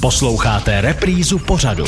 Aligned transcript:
Posloucháte 0.00 0.80
reprízu 0.80 1.38
pořadu. 1.38 1.84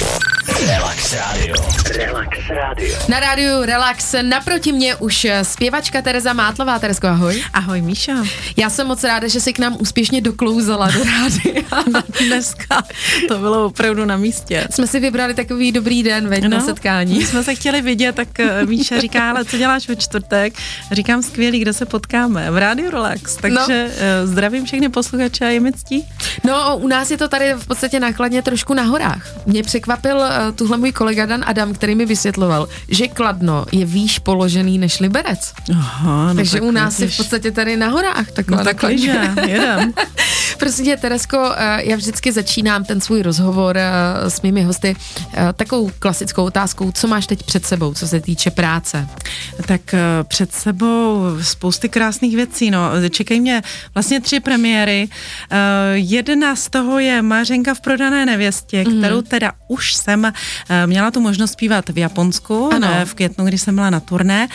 Relax 1.08 1.32
Radio. 1.32 1.54
Relax 1.96 2.38
Radio. 2.48 2.96
Na 3.08 3.20
rádiu 3.20 3.62
Relax 3.62 4.14
naproti 4.22 4.72
mě 4.72 4.96
už 4.96 5.26
zpěvačka 5.42 6.02
Tereza 6.02 6.32
Mátlová. 6.32 6.78
Teresko, 6.78 7.06
ahoj. 7.06 7.42
Ahoj 7.52 7.82
Míša. 7.82 8.12
Já 8.56 8.70
jsem 8.70 8.86
moc 8.86 9.04
ráda, 9.04 9.28
že 9.28 9.40
jsi 9.40 9.52
k 9.52 9.58
nám 9.58 9.76
úspěšně 9.80 10.20
doklouzala 10.20 10.90
do 10.90 11.04
rádia. 11.04 12.02
Dneska 12.26 12.82
to 13.28 13.38
bylo 13.38 13.64
opravdu 13.64 14.04
na 14.04 14.16
místě. 14.16 14.68
Jsme 14.70 14.86
si 14.86 15.00
vybrali 15.00 15.34
takový 15.34 15.72
dobrý 15.72 16.02
den, 16.02 16.28
veď, 16.28 16.42
no, 16.42 16.48
na 16.48 16.60
setkání. 16.60 17.18
My 17.18 17.26
jsme 17.26 17.44
se 17.44 17.54
chtěli 17.54 17.82
vidět, 17.82 18.14
tak 18.14 18.40
eh, 18.40 18.66
Míša 18.66 19.00
říká, 19.00 19.30
ale 19.30 19.44
co 19.44 19.58
děláš 19.58 19.88
ve 19.88 19.96
čtvrtek? 19.96 20.54
Říkám, 20.92 21.22
skvělý, 21.22 21.60
kde 21.60 21.72
se 21.72 21.86
potkáme? 21.86 22.50
V 22.50 22.56
rádiu 22.56 22.90
Relax. 22.90 23.36
Takže 23.36 23.90
no. 23.90 24.26
zdravím 24.26 24.64
všechny 24.64 24.88
posluchače 24.88 25.44
a 25.44 25.48
je 25.48 25.60
mi 25.60 25.72
ctí. 25.72 26.08
No, 26.44 26.76
u 26.76 26.88
nás 26.88 27.10
je 27.10 27.18
to 27.18 27.28
tady 27.28 27.54
v 27.54 27.66
podstatě 27.66 28.00
nákladně 28.00 28.42
trošku 28.42 28.74
na 28.74 28.82
horách. 28.82 29.26
Mě 29.46 29.62
překvapil 29.62 30.16
uh, 30.16 30.54
tuhle 30.54 30.76
můj 30.76 30.92
kolega 30.98 31.26
Dan 31.26 31.44
Adam, 31.46 31.74
který 31.74 31.94
mi 31.94 32.06
vysvětloval, 32.06 32.68
že 32.88 33.08
Kladno 33.08 33.66
je 33.72 33.84
výš 33.86 34.18
položený 34.18 34.78
než 34.78 35.00
Liberec. 35.00 35.52
Aha, 35.72 36.28
no 36.28 36.34
Takže 36.34 36.52
tak 36.52 36.62
u 36.62 36.70
nás 36.70 37.00
je 37.00 37.08
v 37.08 37.16
podstatě 37.16 37.50
tady 37.50 37.76
na 37.76 37.88
horách. 37.88 38.30
Tak 38.30 38.50
No 38.50 38.64
tak 38.64 38.82
liže, 38.82 39.30
jedem. 39.46 39.92
Prosím 40.58 40.84
tě, 40.84 40.96
Teresko, 40.96 41.52
eh, 41.56 41.82
já 41.84 41.96
vždycky 41.96 42.32
začínám 42.32 42.84
ten 42.84 43.00
svůj 43.00 43.22
rozhovor 43.22 43.76
eh, 43.78 43.90
s 44.30 44.42
mými 44.42 44.62
hosty 44.62 44.96
eh, 45.34 45.52
takovou 45.52 45.90
klasickou 45.98 46.44
otázkou, 46.44 46.92
co 46.92 47.06
máš 47.08 47.26
teď 47.26 47.42
před 47.42 47.66
sebou, 47.66 47.94
co 47.94 48.08
se 48.08 48.20
týče 48.20 48.50
práce? 48.50 49.08
Tak 49.66 49.94
před 50.28 50.52
sebou 50.52 51.22
spousty 51.42 51.88
krásných 51.88 52.36
věcí. 52.36 52.70
No. 52.70 52.90
Čekají 53.10 53.40
mě 53.40 53.62
vlastně 53.94 54.20
tři 54.20 54.40
premiéry. 54.40 55.08
Jedna 55.94 56.56
z 56.56 56.68
toho 56.70 56.98
je 56.98 57.22
Mařenka 57.22 57.74
v 57.74 57.80
prodané 57.80 58.26
nevěstě, 58.26 58.82
Mhm. 58.82 58.92
mm. 58.92 58.98
kterou 59.00 59.22
teda 59.22 59.52
už 59.68 59.94
jsem 59.94 60.32
měla 60.88 61.10
tu 61.10 61.20
možnost 61.20 61.52
zpívat 61.52 61.88
v 61.88 61.98
Japonsku 61.98 62.70
Ano. 62.74 62.88
v 63.04 63.14
květnu, 63.14 63.44
kdy 63.44 63.58
jsem 63.58 63.74
byla 63.74 63.90
na 63.90 64.00
turné. 64.00 64.48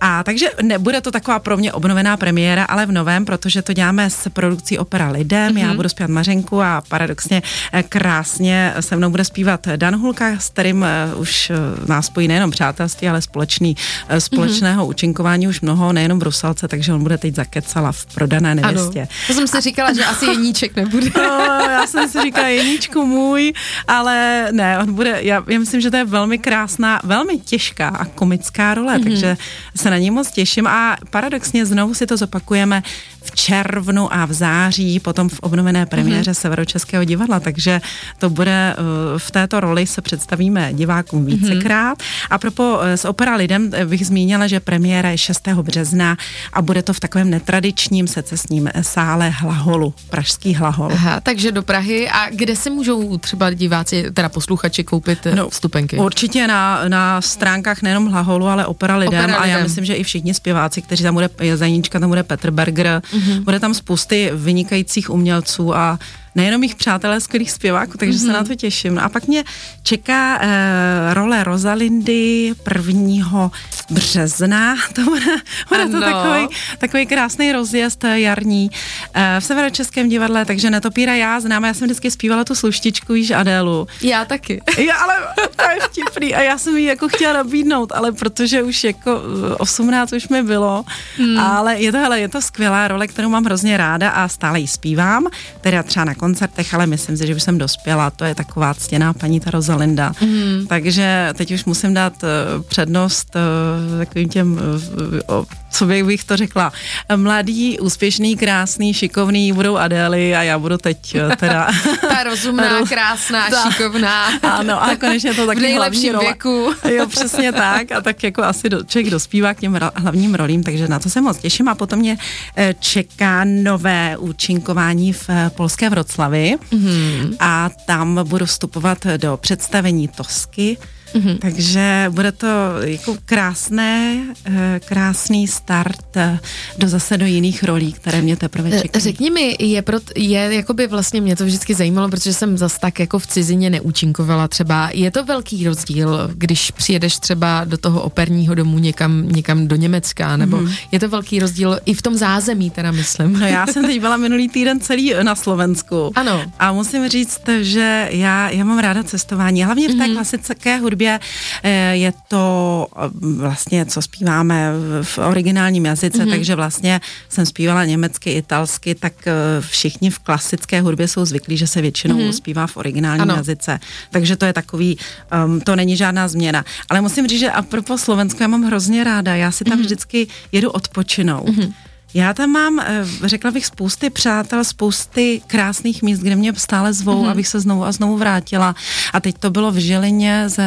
A 0.00 0.22
takže 0.22 0.46
nebude 0.62 1.00
to 1.00 1.10
taková 1.10 1.38
pro 1.38 1.56
mě 1.56 1.72
obnovená 1.72 2.16
premiéra, 2.16 2.64
ale 2.64 2.86
v 2.86 2.92
novém, 2.92 3.24
protože 3.24 3.62
to 3.62 3.72
děláme 3.72 4.10
s 4.10 4.30
produkcí 4.30 4.78
Opera 4.78 5.08
Lidem. 5.10 5.52
Mm. 5.52 5.58
Já 5.58 5.74
budu 5.74 5.88
zpívat 5.88 6.10
Mařenku 6.10 6.62
a 6.62 6.82
paradoxně 6.88 7.42
eh, 7.72 7.82
krásně 7.82 8.74
se 8.80 8.96
mnou 8.96 9.10
bude 9.10 9.24
zpívat 9.24 9.68
Dan 9.76 9.96
Hulka, 9.96 10.38
s 10.38 10.48
kterým 10.48 10.84
eh, 10.84 11.14
už 11.14 11.50
eh, 11.50 11.56
nás 11.86 12.06
spojí 12.06 12.28
nejenom 12.28 12.50
přátelství, 12.50 13.08
ale 13.08 13.22
společný, 13.22 13.76
společného 14.18 14.86
účinkování 14.86 15.48
už 15.48 15.60
mnoho, 15.60 15.92
nejenom 15.92 16.18
v 16.18 16.22
Rusalce, 16.22 16.68
takže 16.68 16.92
on 16.92 17.02
bude 17.02 17.18
teď 17.18 17.34
zakecala 17.34 17.92
v 17.92 18.06
prodané 18.06 18.54
nevěstě. 18.54 19.08
To 19.26 19.32
jsem 19.32 19.46
si 19.46 19.60
říkala, 19.60 19.92
že 19.92 20.04
asi 20.04 20.26
jeníček 20.26 20.76
nebude. 20.76 21.10
No, 21.22 21.68
já 21.70 21.86
jsem 21.86 22.08
si 22.08 22.22
říkala, 22.22 22.48
Jeníčku 22.48 23.06
můj, 23.06 23.52
ale 23.88 24.48
ne, 24.52 24.78
on 24.78 24.94
bude, 24.94 25.18
já, 25.20 25.44
já 25.48 25.58
myslím, 25.58 25.71
že 25.80 25.90
to 25.90 25.96
je 25.96 26.04
velmi 26.04 26.38
krásná, 26.38 27.00
velmi 27.04 27.38
těžká 27.38 27.88
a 27.88 28.04
komická 28.04 28.74
role, 28.74 28.98
mm-hmm. 28.98 29.02
takže 29.02 29.36
se 29.76 29.90
na 29.90 29.98
ní 29.98 30.10
moc 30.10 30.30
těším 30.30 30.66
a 30.66 30.96
paradoxně 31.10 31.66
znovu 31.66 31.94
si 31.94 32.06
to 32.06 32.16
zopakujeme 32.16 32.82
v 33.22 33.30
červnu 33.30 34.14
a 34.14 34.26
v 34.26 34.32
září, 34.32 35.00
potom 35.00 35.28
v 35.28 35.38
obnovené 35.40 35.86
premiéře 35.86 36.30
mm-hmm. 36.30 36.40
Severočeského 36.42 37.04
divadla, 37.04 37.40
takže 37.40 37.80
to 38.18 38.30
bude, 38.30 38.74
eh, 38.78 39.18
v 39.18 39.30
této 39.30 39.60
roli 39.60 39.86
se 39.86 40.02
představíme 40.02 40.72
divákům 40.72 41.24
vícekrát. 41.26 41.98
Mm-hmm. 41.98 42.26
A 42.30 42.38
propo 42.38 42.78
s 42.82 43.04
Opera 43.04 43.36
Lidem 43.36 43.70
eh, 43.72 43.86
bych 43.86 44.06
zmínila, 44.06 44.46
že 44.46 44.60
premiéra 44.60 45.10
je 45.10 45.18
6. 45.18 45.48
března 45.48 46.16
a 46.52 46.62
bude 46.62 46.82
to 46.82 46.92
v 46.92 47.00
takovém 47.00 47.30
netradičním 47.30 48.06
secesním 48.08 48.70
sále 48.80 49.28
Hlaholu, 49.30 49.94
Pražský 50.10 50.54
Hlahol. 50.54 50.90
Aha, 50.92 51.20
takže 51.20 51.52
do 51.52 51.62
Prahy. 51.62 52.08
A 52.08 52.30
kde 52.30 52.56
se 52.56 52.70
můžou 52.70 53.18
třeba 53.18 53.50
diváci, 53.50 54.10
teda 54.14 54.28
posluchači, 54.28 54.84
koupit 54.84 55.26
no, 55.34 55.48
vstupenky? 55.50 55.96
Určitě 55.96 56.46
na, 56.46 56.88
na 56.88 57.20
stránkách 57.20 57.82
nejenom 57.82 58.06
Hlaholu, 58.06 58.46
ale 58.46 58.66
Opera 58.66 58.96
Lidem, 58.96 59.20
Opera 59.24 59.36
a 59.36 59.46
já 59.46 59.56
Lidem. 59.56 59.66
myslím, 59.66 59.84
že 59.84 59.94
i 59.94 60.04
všichni 60.04 60.34
zpěváci, 60.34 60.82
kteří 60.82 61.02
tam 61.02 61.14
bude, 61.14 61.30
Zajíčka, 61.54 62.00
tam 62.00 62.08
bude 62.08 62.22
Petr 62.22 62.50
Berger, 62.50 63.02
Mhm. 63.11 63.11
Mm-hmm. 63.12 63.40
bude 63.44 63.60
tam 63.60 63.74
spousty 63.74 64.30
vynikajících 64.34 65.10
umělců 65.10 65.74
a 65.76 65.98
nejenom 66.34 66.60
mých 66.60 66.74
přátelé, 66.74 67.20
skvělých 67.20 67.50
zpěváků, 67.50 67.98
takže 67.98 68.18
mm-hmm. 68.18 68.26
se 68.26 68.32
na 68.32 68.44
to 68.44 68.54
těším. 68.54 68.94
No 68.94 69.02
a 69.02 69.08
pak 69.08 69.26
mě 69.26 69.44
čeká 69.82 70.38
eh, 70.40 71.14
role 71.14 71.44
Rosalindy 71.44 72.52
1. 72.86 73.50
března, 73.90 74.76
to 74.92 75.02
bude, 75.02 75.36
bude 75.68 75.86
to 75.86 76.00
takový, 76.00 76.48
takový 76.78 77.06
krásný 77.06 77.52
rozjezd 77.52 78.04
eh, 78.04 78.20
jarní 78.20 78.70
eh, 79.14 79.36
v 79.40 79.44
Severočeském 79.44 80.08
divadle, 80.08 80.44
takže 80.44 80.70
netopíra 80.70 81.14
já 81.14 81.40
znám, 81.40 81.64
já 81.64 81.74
jsem 81.74 81.86
vždycky 81.86 82.10
zpívala 82.10 82.44
tu 82.44 82.54
sluštičku, 82.54 83.14
již 83.14 83.30
Adélu. 83.30 83.86
Já 84.02 84.24
taky. 84.24 84.62
Já, 84.78 84.94
ale 84.96 85.14
to 85.56 85.62
je 85.62 85.80
vtipný 85.80 86.34
a 86.34 86.42
já 86.42 86.58
jsem 86.58 86.76
jí 86.76 86.84
jako 86.84 87.08
chtěla 87.08 87.32
nabídnout, 87.32 87.92
ale 87.92 88.12
protože 88.12 88.62
už 88.62 88.84
jako 88.84 89.20
eh, 89.52 89.54
18 89.54 90.12
už 90.12 90.28
mi 90.28 90.42
bylo, 90.42 90.84
hmm. 91.16 91.38
ale 91.38 91.80
je 91.80 91.92
to, 91.92 91.98
hele, 91.98 92.20
je 92.20 92.28
to 92.28 92.42
skvělá 92.42 92.88
role, 92.88 93.06
kterou 93.06 93.28
mám 93.28 93.44
hrozně 93.44 93.76
ráda 93.76 94.10
a 94.10 94.28
stále 94.28 94.60
ji 94.60 94.68
zpívám, 94.68 95.26
teda 95.60 95.82
třeba 95.82 96.04
na 96.04 96.14
koncertech, 96.22 96.74
ale 96.74 96.86
myslím 96.86 97.16
si, 97.16 97.26
že 97.26 97.34
už 97.34 97.42
jsem 97.42 97.58
dospěla, 97.58 98.10
to 98.10 98.24
je 98.24 98.34
taková 98.34 98.74
ctěná 98.74 99.12
paní 99.12 99.40
ta 99.40 99.50
Rosalinda, 99.50 100.12
hmm. 100.20 100.66
takže 100.68 101.34
teď 101.34 101.50
už 101.50 101.64
musím 101.64 101.94
dát 101.94 102.14
eh, 102.22 102.62
přednost 102.62 103.34
eh, 103.34 103.98
takovým 103.98 104.28
těm, 104.28 104.48
eh, 104.58 105.61
co 105.72 105.86
bych, 105.86 106.04
bych 106.04 106.24
to 106.24 106.36
řekla, 106.36 106.72
mladý, 107.16 107.78
úspěšný, 107.80 108.36
krásný, 108.36 108.94
šikovný 108.94 109.52
budou 109.52 109.76
Adély 109.76 110.36
a 110.36 110.42
já 110.42 110.58
budu 110.58 110.78
teď 110.78 111.14
eh, 111.14 111.36
teda... 111.36 111.68
Ta 112.00 112.24
rozumná, 112.24 112.70
Roz- 112.80 112.88
krásná, 112.88 113.50
Ta- 113.50 113.70
šikovná. 113.70 114.38
Ano, 114.42 114.82
a 114.82 114.96
konečně 114.96 115.34
to 115.34 115.44
v 115.44 115.46
taky 115.46 115.60
nejlepším 115.60 116.02
hlavní 116.02 116.12
role. 116.12 116.24
věku. 116.24 116.74
Jo, 116.94 117.06
přesně 117.06 117.52
tak. 117.52 117.92
A 117.92 118.00
tak 118.00 118.22
jako 118.22 118.42
asi 118.42 118.68
do, 118.68 118.84
člověk 118.84 119.10
dospívá 119.10 119.54
k 119.54 119.60
těm 119.60 119.78
hlavním 119.94 120.34
rolím, 120.34 120.62
takže 120.62 120.88
na 120.88 120.98
to 120.98 121.10
se 121.10 121.20
moc 121.20 121.38
těším. 121.38 121.68
A 121.68 121.74
potom 121.74 121.98
mě 121.98 122.18
eh, 122.56 122.74
čeká 122.80 123.44
nové 123.44 124.16
účinkování 124.16 125.12
v 125.12 125.24
eh, 125.28 125.50
Polské 125.56 125.90
Vroclavi 125.90 126.56
mm-hmm. 126.72 127.36
a 127.40 127.70
tam 127.86 128.20
budu 128.24 128.46
vstupovat 128.46 128.98
do 129.16 129.36
představení 129.36 130.08
Tosky. 130.08 130.78
Mm-hmm. 131.14 131.38
Takže 131.38 132.06
bude 132.10 132.32
to 132.32 132.46
jako 132.80 133.16
krásné, 133.24 134.18
eh, 134.44 134.80
krásný 134.84 135.48
start 135.48 136.16
eh, 136.16 136.38
do 136.78 136.88
zase 136.88 137.18
do 137.18 137.26
jiných 137.26 137.64
rolí, 137.64 137.92
které 137.92 138.22
mě 138.22 138.36
teprve 138.36 138.70
čekají. 138.80 139.02
Řekni 139.02 139.30
mi, 139.30 139.56
je, 139.58 139.82
pro, 139.82 139.98
je 140.16 140.54
jakoby 140.54 140.86
vlastně 140.86 141.20
mě 141.20 141.36
to 141.36 141.44
vždycky 141.44 141.74
zajímalo, 141.74 142.08
protože 142.08 142.34
jsem 142.34 142.58
zas 142.58 142.78
tak 142.78 143.00
jako 143.00 143.18
v 143.18 143.26
cizině 143.26 143.70
neúčinkovala 143.70 144.48
třeba. 144.48 144.90
Je 144.92 145.10
to 145.10 145.24
velký 145.24 145.64
rozdíl, 145.68 146.30
když 146.34 146.70
přijedeš 146.70 147.18
třeba 147.18 147.64
do 147.64 147.76
toho 147.76 148.02
operního 148.02 148.54
domu 148.54 148.78
někam, 148.78 149.28
někam 149.28 149.68
do 149.68 149.76
Německa, 149.76 150.36
nebo 150.36 150.56
mm. 150.56 150.72
je 150.92 151.00
to 151.00 151.08
velký 151.08 151.38
rozdíl 151.38 151.78
i 151.84 151.94
v 151.94 152.02
tom 152.02 152.14
zázemí, 152.14 152.70
teda 152.70 152.90
myslím. 152.90 153.32
No 153.32 153.46
já 153.46 153.66
jsem 153.72 153.84
teď 153.84 154.00
byla 154.00 154.16
minulý 154.16 154.48
týden 154.48 154.80
celý 154.80 155.14
na 155.22 155.34
Slovensku. 155.34 156.12
Ano. 156.14 156.52
A 156.58 156.72
musím 156.72 157.08
říct, 157.08 157.40
že 157.60 158.08
já, 158.10 158.50
já 158.50 158.64
mám 158.64 158.78
ráda 158.78 159.02
cestování. 159.02 159.64
Hlavně 159.64 159.88
v 159.88 159.92
té 159.92 160.04
mm-hmm. 160.04 160.14
klasické 160.14 160.78
hudbě 160.78 161.01
eh, 161.08 161.96
je 161.96 162.12
to 162.28 162.86
eh, 162.96 163.10
vlastně, 163.36 163.86
co 163.86 164.02
zpíváme 164.02 164.72
v- 165.02 165.18
originálním 165.18 165.86
jazyce, 165.86 166.18
mm-hmm. 166.18 166.30
takže 166.30 166.54
vlastně 166.54 167.00
jsem 167.28 167.46
zpívala 167.46 167.84
německy, 167.84 168.30
italsky, 168.30 168.94
tak 168.94 169.12
eh, 169.26 169.32
všichni 169.60 170.10
v 170.10 170.18
klasické 170.18 170.80
hudbě 170.80 171.08
jsou 171.08 171.24
zvyklí, 171.24 171.56
že 171.56 171.66
se 171.66 171.80
většinou 171.80 172.16
mm-hmm. 172.18 172.32
zpívá 172.32 172.66
v 172.66 172.76
originálním 172.76 173.22
ano. 173.22 173.34
jazyce. 173.34 173.80
Takže 174.10 174.36
to 174.36 174.44
je 174.44 174.52
takový, 174.52 174.98
um, 175.44 175.60
to 175.60 175.76
není 175.76 175.96
žádná 175.96 176.28
změna. 176.28 176.64
Ale 176.90 177.00
musím 177.00 177.26
říct, 177.28 177.40
že 177.40 177.50
a 177.50 177.62
propos 177.62 178.02
Slovensko, 178.02 178.42
já 178.42 178.48
mám 178.48 178.62
hrozně 178.62 179.04
ráda. 179.04 179.34
Já 179.34 179.50
si 179.50 179.64
tam 179.64 179.78
mm-hmm. 179.78 179.82
vždycky 179.82 180.26
jedu 180.52 180.70
odpočinout. 180.70 181.48
Mm-hmm. 181.48 181.72
Já 182.14 182.34
tam 182.34 182.50
mám, 182.50 182.80
eh, 182.80 183.04
řekla 183.24 183.50
bych, 183.50 183.66
spousty 183.66 184.10
přátel, 184.10 184.64
spousty 184.64 185.42
krásných 185.46 186.02
míst, 186.02 186.18
kde 186.18 186.36
mě 186.36 186.52
stále 186.56 186.92
zvou, 186.92 187.24
mm-hmm. 187.24 187.30
abych 187.30 187.48
se 187.48 187.60
znovu 187.60 187.84
a 187.84 187.92
znovu 187.92 188.16
vrátila. 188.16 188.74
A 189.12 189.20
teď 189.20 189.38
to 189.38 189.50
bylo 189.50 189.72
v 189.72 189.76
Žilině 189.76 190.44
s, 190.48 190.58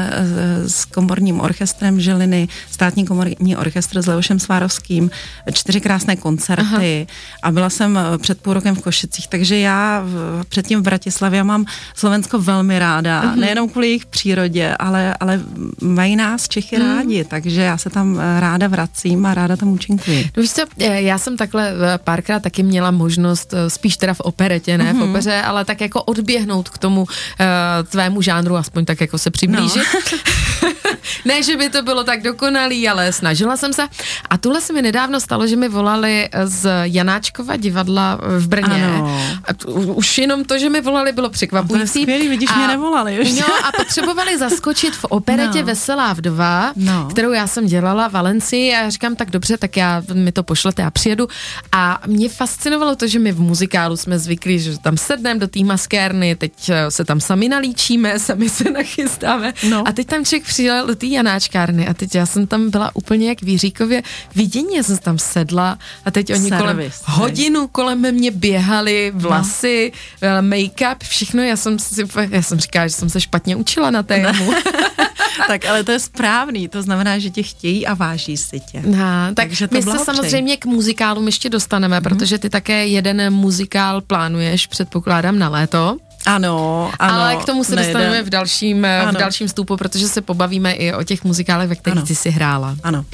s 0.68 0.86
komorním 0.86 1.42
orchestrem 1.42 2.00
Žiliny, 2.00 2.47
státní 2.71 3.06
komorní 3.06 3.56
orchestr 3.56 4.01
s 4.01 4.07
Leošem 4.07 4.39
Svárovským, 4.39 5.12
čtyři 5.53 5.81
krásné 5.81 6.15
koncerty 6.15 7.07
Aha. 7.09 7.18
a 7.44 7.51
byla 7.51 7.69
jsem 7.69 7.98
eh, 7.98 8.18
před 8.18 8.41
půl 8.41 8.53
rokem 8.53 8.75
v 8.75 8.81
Košicích, 8.81 9.27
takže 9.27 9.57
já 9.57 10.01
v- 10.06 10.45
předtím 10.50 10.80
v 10.80 10.83
Bratislavě 10.83 11.44
mám 11.44 11.65
Slovensko 11.95 12.39
velmi 12.39 12.80
ráda, 12.80 13.24
mm-hmm. 13.24 13.36
nejenom 13.39 13.69
kvůli 13.69 13.88
jejich 13.88 14.06
přírodě, 14.06 14.75
ale, 14.80 15.15
ale 15.19 15.41
mají 15.81 16.15
nás 16.15 16.48
Čechy 16.48 16.77
mm. 16.77 16.86
rádi, 16.86 17.24
takže 17.24 17.62
já 17.62 17.77
se 17.77 17.89
tam 17.89 18.19
eh, 18.19 18.39
ráda 18.39 18.68
vracím 18.68 19.25
a 19.25 19.33
ráda 19.33 19.56
tam 19.56 19.69
účinkuji. 19.69 20.30
No 20.38 20.41
víš 20.44 20.51
co, 20.51 20.62
eh, 20.80 21.01
já 21.01 21.18
jsem 21.18 21.34
takhle 21.37 21.69
eh, 21.69 21.97
párkrát 21.97 22.39
taky 22.39 22.63
měla 22.63 22.91
možnost, 22.91 23.53
eh, 23.53 23.69
spíš 23.69 23.97
teda 23.97 24.13
v 24.13 24.19
operetě, 24.19 24.77
ne 24.77 24.93
mm-hmm. 24.93 24.99
v 24.99 25.09
opeře, 25.09 25.41
ale 25.41 25.65
tak 25.65 25.81
jako 25.81 26.03
odběhnout 26.03 26.69
k 26.69 26.77
tomu 26.77 27.01
uh, 27.01 27.07
tvému 27.89 28.21
žánru, 28.21 28.55
aspoň 28.55 28.85
tak 28.85 29.01
jako 29.01 29.17
se 29.17 29.31
přiblížit. 29.31 29.83
No. 30.63 30.69
ne, 31.25 31.43
že 31.43 31.57
by 31.57 31.69
to 31.69 31.81
bylo 31.81 32.03
tak 32.03 32.21
dokonalý, 32.23 32.89
ale 32.89 33.13
snažila 33.13 33.57
jsem 33.57 33.73
se. 33.73 33.81
A 34.29 34.37
tuhle 34.37 34.61
se 34.61 34.73
mi 34.73 34.81
nedávno 34.81 35.19
stalo, 35.19 35.47
že 35.47 35.55
mi 35.55 35.69
volali 35.69 36.29
z 36.43 36.69
Janáčkova 36.83 37.55
divadla 37.57 38.19
v 38.37 38.47
Brně. 38.47 38.85
Ano. 38.85 39.21
A 39.45 39.67
už 39.93 40.17
jenom 40.17 40.43
to, 40.45 40.57
že 40.57 40.69
mi 40.69 40.81
volali, 40.81 41.11
bylo 41.11 41.27
To 41.27 41.31
je 41.31 41.33
překvapující. 41.33 42.01
skvělý, 42.01 42.27
vidíš, 42.27 42.49
A- 42.51 42.57
mě 42.57 42.67
nevolali 42.67 43.15
ještě. 43.15 43.41
No 43.41 43.47
a 43.67 43.71
potřebovali 43.77 44.37
zaskočit 44.37 44.95
v 44.95 45.03
operetě 45.05 45.59
No. 45.59 45.65
Veselá 45.65 46.13
vdova, 46.13 46.73
No. 46.75 47.07
kterou 47.11 47.31
já 47.31 47.47
jsem 47.47 47.65
dělala 47.65 48.07
v 48.07 48.11
Valencii 48.11 48.73
a 48.75 48.81
já 48.81 48.89
říkám, 48.89 49.15
tak 49.15 49.29
dobře, 49.31 49.57
tak 49.57 49.77
já 49.77 50.03
mi 50.13 50.31
to 50.31 50.43
pošlete, 50.43 50.81
já 50.81 50.91
přijedu. 50.91 51.27
A 51.71 52.01
mě 52.07 52.29
fascinovalo 52.29 52.95
to, 52.95 53.07
že 53.07 53.19
my 53.19 53.31
v 53.31 53.39
muzikálu 53.39 53.97
jsme 53.97 54.19
zvyklí, 54.19 54.59
že 54.59 54.79
tam 54.79 54.97
sedneme 54.97 55.39
do 55.39 55.47
té 55.47 55.59
maskérny, 55.63 56.35
teď 56.35 56.69
eh, 56.69 56.91
se 56.91 57.05
tam 57.05 57.19
sami 57.21 57.49
nalíčíme, 57.49 58.19
sami 58.25 58.49
se 58.49 58.71
nachystáme. 58.71 59.53
No. 59.69 59.83
A 59.87 59.91
teď 59.91 60.07
tam 60.07 60.25
člověk 60.25 60.43
přijel 60.47 60.94
té 60.95 61.06
Janáčkárny 61.06 61.88
a 61.88 61.94
teď 61.94 62.15
já 62.15 62.25
jsem 62.25 62.47
tam 62.47 62.69
byla 62.69 62.92
úplně 62.94 63.30
jak 63.30 63.42
v 63.42 63.47
Jiříkově 63.47 64.03
vidění, 64.36 64.75
já 64.75 64.83
jsem 64.83 64.97
tam 64.97 65.18
sedla 65.18 65.77
a 66.06 66.12
teď 66.12 66.33
oni 66.33 66.50
kolem 66.50 66.65
Servis, 66.68 66.94
ne? 67.07 67.13
hodinu 67.13 67.68
kolem 67.68 68.12
mě 68.12 68.31
běhali 68.31 69.12
vlasy, 69.15 69.92
no. 70.21 70.30
make-up, 70.50 70.95
všechno. 71.03 71.44
Já 71.44 71.57
jsem 71.57 71.80
si, 71.80 72.03
já 72.30 72.42
jsem 72.42 72.59
říkala, 72.59 72.88
že 72.88 72.94
jsem 72.94 73.09
se 73.09 73.21
špatně 73.21 73.56
učila 73.56 73.92
na 73.92 74.03
tému. 74.03 74.51
tak 75.47 75.65
ale 75.65 75.83
to 75.83 75.92
je 75.92 76.00
správný, 76.00 76.68
to 76.68 76.81
znamená, 76.81 77.19
že 77.19 77.30
tě 77.30 77.44
chtějí 77.44 77.88
a 77.88 77.94
váží 77.94 78.38
si 78.38 78.59
tě. 78.59 78.81
No, 78.86 78.98
tak 79.33 79.36
Takže 79.36 79.68
to 79.68 79.75
my 79.75 79.81
se 79.81 80.00
samozřejmě 80.00 80.57
k 80.57 80.65
muzikálům 80.65 81.25
ještě 81.25 81.50
dostaneme, 81.50 82.00
mm-hmm. 82.00 82.03
protože 82.03 82.39
ty 82.39 82.50
také 82.50 82.88
jeden 82.88 83.33
muzikál 83.33 84.01
plánuješ, 84.01 84.68
předpokládám, 84.68 85.39
na 85.39 85.50
léto. 85.50 85.98
Ano, 86.25 86.92
ano. 87.00 87.13
ale 87.13 87.36
k 87.36 87.45
tomu 87.45 87.63
se 87.63 87.75
nejde. 87.75 87.94
dostaneme 87.94 88.24
v 88.24 88.30
dalším, 88.30 88.81
v 88.81 89.07
Ano. 89.07 89.19
dalším 89.19 89.48
vstupu, 89.48 89.77
protože 89.77 90.07
se 90.07 90.22
pobavíme 90.22 90.72
i 90.72 90.94
o 90.94 91.04
těch 91.04 91.24
muzikálech, 91.24 91.69
ve 91.69 91.75
kterých 91.75 91.98
Ano. 91.98 92.07
ty 92.07 92.16
si 92.16 92.30
hrála. 92.30 92.75
Ano. 92.83 93.06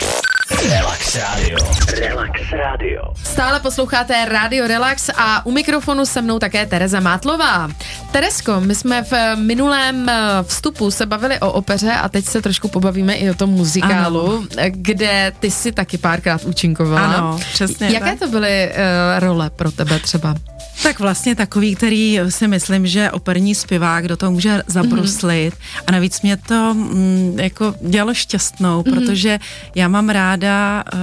Relax 0.70 1.16
Radio. 1.16 1.58
Relax 2.00 2.42
Radio. 2.52 3.02
Stále 3.24 3.60
posloucháte 3.60 4.26
Radio 4.26 4.68
Relax 4.68 5.10
a 5.18 5.46
u 5.46 5.52
mikrofonu 5.52 6.06
se 6.06 6.22
mnou 6.22 6.40
také 6.40 6.66
Tereza 6.66 7.00
Mátlová. 7.00 7.70
Teresko, 8.12 8.60
my 8.62 8.76
jsme 8.76 9.04
v 9.04 9.14
minulém 9.36 10.10
eh, 10.10 10.14
vstupu 10.44 10.92
se 10.92 11.06
bavili 11.06 11.40
o 11.40 11.52
opeře 11.52 11.92
a 11.94 12.10
teď 12.10 12.26
se 12.26 12.42
trošku 12.42 12.68
pobavíme 12.68 13.14
i 13.14 13.30
o 13.30 13.34
tom 13.34 13.50
muzikálu, 13.50 14.26
Ano. 14.38 14.44
eh, 14.58 14.70
kde 14.70 15.32
ty 15.40 15.52
si 15.52 15.72
taky 15.72 15.98
párkrát 15.98 16.44
účinkovala. 16.44 17.02
Ano, 17.16 17.40
přesně 17.54 17.88
Jaké 17.90 18.10
tak. 18.10 18.20
to 18.20 18.28
byly 18.28 18.70
uh, 18.72 19.20
role 19.20 19.50
pro 19.50 19.72
tebe 19.72 20.00
třeba? 20.00 20.36
Tak 20.84 21.00
vlastně 21.00 21.36
takový, 21.36 21.76
který 21.76 22.20
si 22.30 22.48
myslím, 22.48 22.88
že 22.88 23.12
operní 23.12 23.56
zpěvák 23.56 24.08
do 24.08 24.18
toho 24.18 24.32
může 24.32 24.64
zabruslit. 24.68 25.54
Mm-hmm. 25.54 25.84
A 25.88 25.92
navíc 25.92 26.22
mě 26.22 26.38
to 26.38 26.74
mm, 26.74 27.40
jako 27.40 27.76
dělalo 27.82 28.14
šťastnou, 28.14 28.82
mm-hmm. 28.82 28.94
protože 28.94 29.40
já 29.76 29.88
mám 29.88 30.10
ráda 30.10 30.84
uh, 30.94 31.00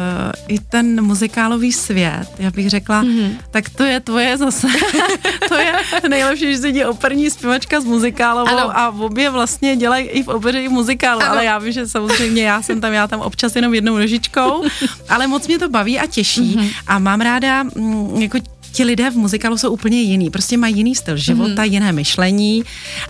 i 0.48 0.58
ten 0.58 1.04
muzikálový 1.04 1.72
svět. 1.72 2.26
Já 2.38 2.50
bych 2.50 2.70
řekla, 2.70 3.02
mm-hmm. 3.02 3.30
tak 3.50 3.68
to 3.68 3.84
je 3.84 4.00
tvoje 4.00 4.36
zase. 4.36 4.66
to 5.48 5.54
je 5.54 5.72
nejlepší, 6.08 6.52
že 6.52 6.58
sedí 6.58 6.84
operní 6.84 7.30
zpěvačka 7.30 7.80
s 7.80 7.84
muzikálovou 7.84 8.58
Ano. 8.58 8.78
a 8.78 8.88
obě 8.88 9.30
vlastně 9.30 9.76
dělají 9.76 10.06
i 10.06 10.22
v 10.22 10.28
opeře 10.28 10.60
i 10.60 10.68
muzikálu. 10.68 11.20
Ano. 11.20 11.30
Ale 11.30 11.44
já 11.44 11.58
vím, 11.58 11.72
že 11.72 11.88
samozřejmě 11.88 12.42
já 12.42 12.62
jsem 12.62 12.80
tam, 12.80 12.92
já 12.92 13.06
tam 13.06 13.20
občas 13.20 13.56
jenom 13.56 13.74
jednou 13.74 13.98
nožičkou, 13.98 14.64
ale 15.08 15.26
moc 15.26 15.46
mě 15.46 15.58
to 15.58 15.68
baví 15.68 15.98
a 15.98 16.06
těší. 16.06 16.56
Mm-hmm. 16.56 16.74
A 16.86 16.98
mám 16.98 17.20
ráda 17.20 17.62
mm, 17.62 18.22
jako 18.22 18.38
ti 18.78 18.84
lidé 18.84 19.10
v 19.10 19.16
muzikálu 19.16 19.58
jsou 19.58 19.70
úplně 19.70 20.02
jiný, 20.02 20.30
prostě 20.30 20.56
mají 20.56 20.76
jiný 20.76 20.94
styl 20.94 21.16
života, 21.16 21.62
mm. 21.62 21.72
jiné 21.72 21.92
myšlení, 21.92 22.62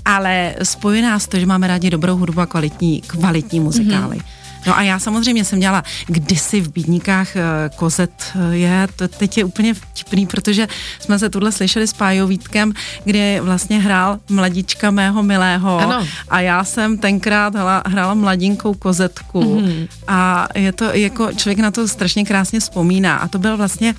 ale 0.05 0.55
spojí 0.63 1.03
nás 1.03 1.29
to, 1.29 1.39
že 1.39 1.47
máme 1.47 1.67
rádi 1.67 1.91
dobrou 1.91 2.17
hudbu 2.17 2.41
a 2.41 2.47
kvalitní, 2.47 3.03
kvalitní 3.07 3.61
muzikály. 3.61 4.17
Mm. 4.17 4.23
No 4.67 4.77
a 4.77 4.83
já 4.83 4.99
samozřejmě 4.99 5.45
jsem 5.45 5.61
dělala 5.61 5.85
kdysi 6.07 6.61
v 6.61 6.73
Bídníkách 6.73 7.37
eh, 7.37 7.43
Kozet 7.77 8.11
eh, 8.35 8.57
je, 8.57 8.89
to 8.97 9.09
teď 9.09 9.39
je 9.39 9.45
úplně 9.45 9.75
vtipný, 9.75 10.27
protože 10.27 10.69
jsme 11.01 11.19
se 11.19 11.31
tuhle 11.31 11.53
slyšeli 11.53 11.87
s 11.87 11.93
Pájou 11.93 12.27
Vítkem, 12.27 12.73
kde 13.05 13.41
vlastně 13.41 13.81
hrál 13.81 14.19
mladička 14.29 14.91
mého 14.91 15.23
milého 15.23 15.79
Ano. 15.79 16.07
a 16.29 16.41
já 16.41 16.65
jsem 16.65 16.99
tenkrát 16.99 17.55
hrála, 17.55 17.83
hrála 17.87 18.15
mladinkou 18.15 18.75
Kozetku 18.75 19.61
mm. 19.61 19.87
a 20.09 20.49
je 20.55 20.73
to 20.73 20.85
jako, 20.85 21.33
člověk 21.33 21.59
na 21.59 21.71
to 21.71 21.89
strašně 21.89 22.25
krásně 22.25 22.61
vzpomíná 22.61 23.17
a 23.17 23.29
to 23.29 23.39
byl 23.39 23.57
vlastně 23.57 23.95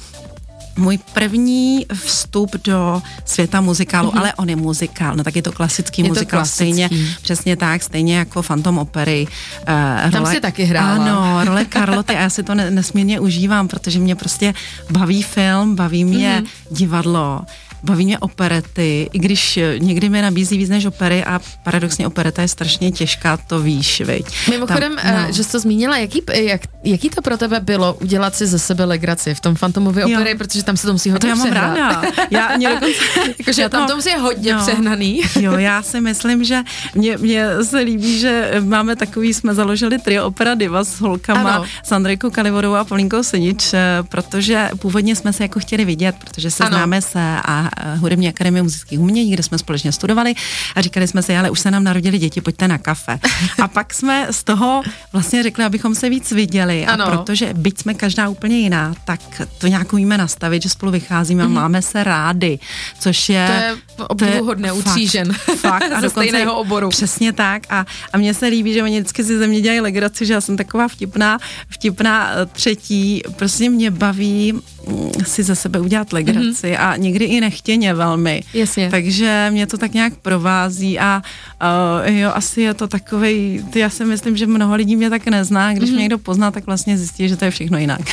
můj 0.79 0.99
první 1.13 1.85
vstup 1.93 2.55
do 2.63 3.01
světa 3.25 3.61
muzikálu, 3.61 4.11
mm-hmm. 4.11 4.19
ale 4.19 4.33
on 4.33 4.49
je 4.49 4.55
muzikál, 4.55 5.15
no 5.15 5.23
tak 5.23 5.35
je 5.35 5.41
to 5.41 5.51
klasický 5.51 6.01
Je 6.01 6.07
to 6.07 6.13
muzikál, 6.13 6.39
klasický. 6.39 6.73
stejně, 6.73 6.89
přesně 7.21 7.55
tak, 7.55 7.83
stejně 7.83 8.17
jako 8.17 8.43
Phantom 8.43 8.77
opery. 8.77 9.27
Uh, 10.05 10.11
Tam 10.11 10.25
jsi 10.25 10.41
taky 10.41 10.63
hrála. 10.63 11.05
Ano, 11.05 11.45
role 11.45 11.65
Karloty 11.69 12.15
a 12.15 12.21
já 12.21 12.29
si 12.29 12.43
to 12.43 12.55
ne, 12.55 12.71
nesmírně 12.71 13.19
užívám, 13.19 13.67
protože 13.67 13.99
mě 13.99 14.15
prostě 14.15 14.53
baví 14.91 15.23
film, 15.23 15.75
baví 15.75 16.05
mě 16.05 16.41
mm-hmm. 16.43 16.75
divadlo, 16.75 17.41
baví 17.83 18.05
mě 18.05 18.19
operety, 18.19 19.09
i 19.13 19.19
když 19.19 19.57
eh, 19.57 19.79
někdy 19.79 20.09
mi 20.09 20.21
nabízí 20.21 20.57
víc 20.57 20.69
než 20.69 20.85
opery 20.85 21.23
a 21.23 21.41
paradoxně 21.63 22.07
opereta 22.07 22.41
je 22.41 22.47
strašně 22.47 22.91
těžká, 22.91 23.37
to 23.37 23.59
víš, 23.59 24.01
viď. 24.05 24.25
Mimochodem, 24.49 24.95
Tam, 25.03 25.21
no. 25.27 25.31
že 25.31 25.43
jsi 25.43 25.51
to 25.51 25.59
zmínila, 25.59 25.97
jaký, 25.97 26.21
jak, 26.33 26.61
jaký 26.83 27.09
to 27.09 27.21
pro 27.21 27.37
tebe 27.37 27.59
bylo 27.59 27.93
udělat 27.93 28.35
si 28.35 28.47
ze 28.47 28.59
sebe 28.59 28.83
legraci 28.85 29.35
v 29.35 29.39
tom 29.39 29.55
Fantomově 29.55 30.03
Jo. 30.07 30.09
opery, 30.19 30.35
protože 30.35 30.63
tam 30.63 30.77
se 30.77 30.87
to 30.87 30.93
musí 30.93 31.11
A 31.11 31.19
to 31.19 31.27
hodně 31.27 31.29
já 31.29 31.35
mám 31.35 31.47
přehnat. 31.47 31.77
ráda. 31.77 32.01
Já 32.31 32.57
mě 32.57 32.69
dokonce, 32.69 32.99
Jakože 33.39 33.61
já 33.61 33.69
tam 33.69 33.87
to 33.87 33.95
musí 33.95 34.09
hodně 34.19 34.53
No. 34.53 34.61
přehnaný. 34.61 35.21
Jo, 35.39 35.51
já 35.53 35.81
si 35.83 36.01
myslím, 36.01 36.43
že 36.43 36.61
mě, 36.95 37.17
mě 37.17 37.45
se 37.63 37.77
líbí, 37.79 38.19
že 38.19 38.51
máme 38.59 38.95
takový, 38.95 39.33
jsme 39.33 39.53
založili 39.53 39.99
trio 39.99 40.25
Opera 40.25 40.55
Diva 40.55 40.83
s 40.83 40.99
holkama, 41.01 41.53
Ano. 41.55 41.65
s 41.83 41.91
Andrejkou 41.91 42.29
Kalivorovou 42.29 42.75
a 42.75 42.83
Polinkou 42.83 43.23
Senič, 43.23 43.73
eh, 43.73 43.79
protože 44.09 44.69
původně 44.79 45.15
jsme 45.15 45.33
se 45.33 45.43
jako 45.43 45.59
chtěli 45.59 45.85
vidět, 45.85 46.15
protože 46.19 46.51
se 46.51 46.63
Ano. 46.63 46.77
známe 46.77 47.01
se 47.01 47.19
a 47.45 47.68
eh, 47.77 47.95
hudební 47.95 48.29
akademie 48.29 48.63
muzických 48.63 48.99
umění, 48.99 49.31
kde 49.33 49.43
jsme 49.43 49.57
společně 49.57 49.91
studovali 49.91 50.35
a 50.75 50.81
říkali 50.81 51.07
jsme 51.07 51.21
si, 51.23 51.37
ale 51.37 51.49
už 51.49 51.59
se 51.59 51.71
nám 51.71 51.83
narodili 51.83 52.17
děti, 52.17 52.41
pojďte 52.41 52.67
na 52.67 52.77
kafe. 52.77 53.19
A 53.61 53.67
pak 53.77 53.93
jsme 53.93 54.27
z 54.31 54.43
toho 54.43 54.81
vlastně 55.13 55.43
řekli, 55.43 55.63
abychom 55.63 55.95
se 55.95 56.09
víc 56.09 56.31
viděli 56.31 56.85
a 56.85 56.91
Ano. 56.93 57.05
protože 57.05 57.53
byť 57.53 57.79
jsme 57.79 57.93
každá 57.93 58.29
úplně 58.29 58.57
jiná, 58.59 58.93
tak 59.05 59.19
to 59.57 59.67
nějak 59.67 59.93
umíme 59.93 60.17
nastavit, 60.17 60.63
že 60.63 60.69
spolu 60.69 60.91
vycházíme 60.91 61.43
a 61.43 61.47
máme 61.47 61.81
se 61.81 62.03
rádi, 62.03 62.59
což 62.99 63.29
je... 63.29 63.47
To 63.47 63.53
je 63.53 63.75
obdivuhodné 64.07 64.71
u 64.71 64.81
tří 64.81 65.07
žen. 65.07 65.33
Fakt. 65.33 65.83
A 65.91 66.01
Ze 66.01 66.07
dokonce 66.07 66.09
stejného 66.09 66.59
oboru. 66.59 66.89
Přesně 66.89 67.33
tak. 67.33 67.63
A, 67.69 67.85
a 68.13 68.17
mně 68.17 68.33
se 68.33 68.47
líbí, 68.47 68.73
že 68.73 68.83
oni 68.83 68.99
vždycky 68.99 69.23
si 69.23 69.37
ze 69.37 69.47
mě 69.47 69.61
dělají 69.61 69.81
legraci, 69.81 70.25
že 70.25 70.33
já 70.33 70.41
jsem 70.41 70.57
taková 70.57 70.87
vtipná, 70.87 71.37
vtipná 71.69 72.31
eh, 72.31 72.45
třetí. 72.45 73.23
Prostě 73.35 73.69
mě 73.69 73.91
baví 73.91 74.53
mm, 74.53 75.11
si 75.25 75.43
ze 75.43 75.55
sebe 75.55 75.79
udělat 75.79 76.13
legraci 76.13 76.67
mm-hmm. 76.67 76.89
a 76.89 76.95
někdy 76.95 77.25
i 77.25 77.41
nechtěně 77.41 77.93
velmi. 77.93 78.43
Jasně. 78.53 78.89
Takže 78.91 79.47
mě 79.51 79.67
to 79.67 79.77
tak 79.77 79.93
nějak 79.93 80.13
provází 80.15 80.99
a 80.99 81.21
uh, 81.61 82.07
jo, 82.07 82.31
asi 82.33 82.61
je 82.61 82.73
to 82.73 82.87
takovej, 82.87 83.63
ty 83.69 83.79
já 83.79 83.89
si 83.89 84.05
myslím, 84.05 84.37
že 84.37 84.47
mnoho 84.47 84.75
lidí 84.75 84.95
mě 84.95 85.09
tak 85.09 85.25
nezná, 85.25 85.73
když 85.73 85.89
mm-hmm. 85.89 85.93
mě 85.93 86.01
někdo 86.01 86.17
pozná, 86.17 86.51
tak 86.51 86.65
vlastně 86.65 86.97
zjistí, 86.97 87.29
že 87.29 87.37
to 87.37 87.45
je 87.45 87.51
všechno 87.51 87.77
jinak. 87.77 88.01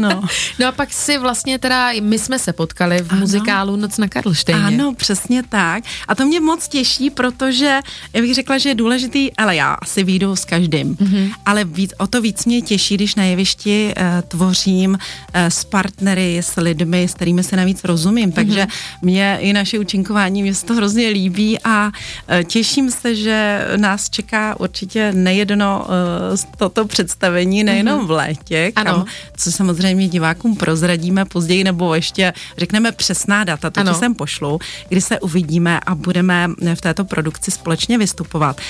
no. 0.00 0.22
No 0.58 0.66
a 0.68 0.72
pak 0.72 0.92
si 0.92 1.18
vlastně 1.18 1.58
teda, 1.58 1.90
my 2.00 2.18
jsme 2.18 2.38
se 2.38 2.52
potkali 2.52 3.02
v 3.02 3.12
Ano. 3.12 3.20
muzikálu 3.20 3.76
Noc 3.76 3.98
na 3.98 4.08
Karlštejně. 4.08 4.60
Ano, 4.60 4.94
přesně 4.94 5.42
tak. 5.42 5.84
A 6.08 6.14
to 6.14 6.26
mě 6.26 6.40
moc 6.40 6.68
těší, 6.68 7.10
protože 7.10 7.80
já 8.12 8.20
bych 8.20 8.34
řekla, 8.34 8.58
že 8.58 8.68
je 8.68 8.74
důležitý, 8.74 9.32
ale 9.32 9.56
já 9.56 9.74
asi 9.74 10.04
výjdu 10.04 10.36
s 10.36 10.44
každým, 10.44 10.94
mm-hmm. 10.94 11.32
ale 11.46 11.64
víc, 11.64 11.92
o 11.98 12.06
to 12.06 12.20
víc 12.20 12.44
mě 12.44 12.62
těší, 12.62 12.94
když 12.94 13.14
na 13.14 13.24
jevišti 13.24 13.94
uh, 13.96 14.04
tvořím 14.28 14.90
uh, 14.90 14.96
s 15.34 15.64
partnery, 15.64 16.38
s 16.38 16.56
lidmi, 16.56 17.08
s 17.08 17.14
kterými 17.14 17.42
se 17.42 17.56
navíc 17.56 17.84
rozumím, 17.84 18.32
takže 18.32 18.62
mm-hmm. 18.62 18.98
mě 19.02 19.38
i 19.40 19.52
naše 19.52 19.78
účinkování, 19.78 20.42
mě 20.42 20.54
se 20.54 20.66
to 20.66 20.74
hrozně 20.74 21.08
líbí 21.08 21.58
a 21.64 21.86
uh, 21.86 22.33
těším 22.42 22.90
se, 22.90 23.14
že 23.14 23.66
nás 23.76 24.10
čeká 24.10 24.60
určitě 24.60 25.12
nejedno 25.12 25.86
uh, 25.88 26.36
toto 26.58 26.84
představení, 26.84 27.64
nejenom 27.64 28.00
mm-hmm. 28.00 28.06
v 28.06 28.10
létě, 28.10 28.72
kam, 28.72 28.86
Ano. 28.86 29.04
co 29.36 29.52
samozřejmě 29.52 30.08
divákům 30.08 30.56
prozradíme 30.56 31.24
později, 31.24 31.64
nebo 31.64 31.94
ještě 31.94 32.32
řekneme 32.58 32.92
přesná 32.92 33.44
data, 33.44 33.70
to 33.70 33.80
Ano. 33.80 33.92
ti 33.92 33.98
sem 33.98 34.14
pošlu, 34.14 34.58
kdy 34.88 35.00
se 35.00 35.20
uvidíme 35.20 35.80
a 35.80 35.94
budeme 35.94 36.48
v 36.74 36.80
této 36.80 37.04
produkci 37.04 37.50
společně 37.50 37.98
vystupovat. 37.98 38.60